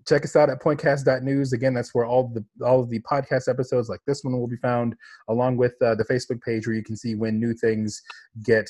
check 0.07 0.23
us 0.23 0.35
out 0.35 0.49
at 0.49 0.61
pointcast.news. 0.61 1.53
Again, 1.53 1.73
that's 1.73 1.95
where 1.95 2.05
all 2.05 2.27
the 2.33 2.45
all 2.65 2.81
of 2.81 2.89
the 2.89 2.99
podcast 3.01 3.47
episodes 3.49 3.89
like 3.89 4.01
this 4.05 4.23
one 4.23 4.39
will 4.39 4.47
be 4.47 4.57
found, 4.57 4.95
along 5.29 5.57
with 5.57 5.73
uh, 5.81 5.95
the 5.95 6.05
Facebook 6.05 6.41
page 6.41 6.67
where 6.67 6.75
you 6.75 6.83
can 6.83 6.97
see 6.97 7.15
when 7.15 7.39
new 7.39 7.53
things 7.53 8.01
get 8.43 8.69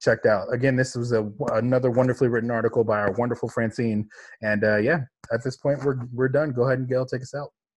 checked 0.00 0.26
out. 0.26 0.52
Again, 0.52 0.76
this 0.76 0.94
was 0.94 1.12
a, 1.12 1.30
another 1.52 1.90
wonderfully 1.90 2.28
written 2.28 2.50
article 2.50 2.84
by 2.84 2.98
our 2.98 3.12
wonderful 3.12 3.48
Francine. 3.48 4.08
And 4.42 4.64
uh, 4.64 4.78
yeah, 4.78 5.00
at 5.32 5.44
this 5.44 5.56
point, 5.56 5.84
we're 5.84 5.98
we're 6.12 6.28
done. 6.28 6.52
Go 6.52 6.66
ahead 6.66 6.78
and 6.78 6.88
Gail, 6.88 7.06
take 7.06 7.22
us 7.22 7.34
out. 7.34 7.50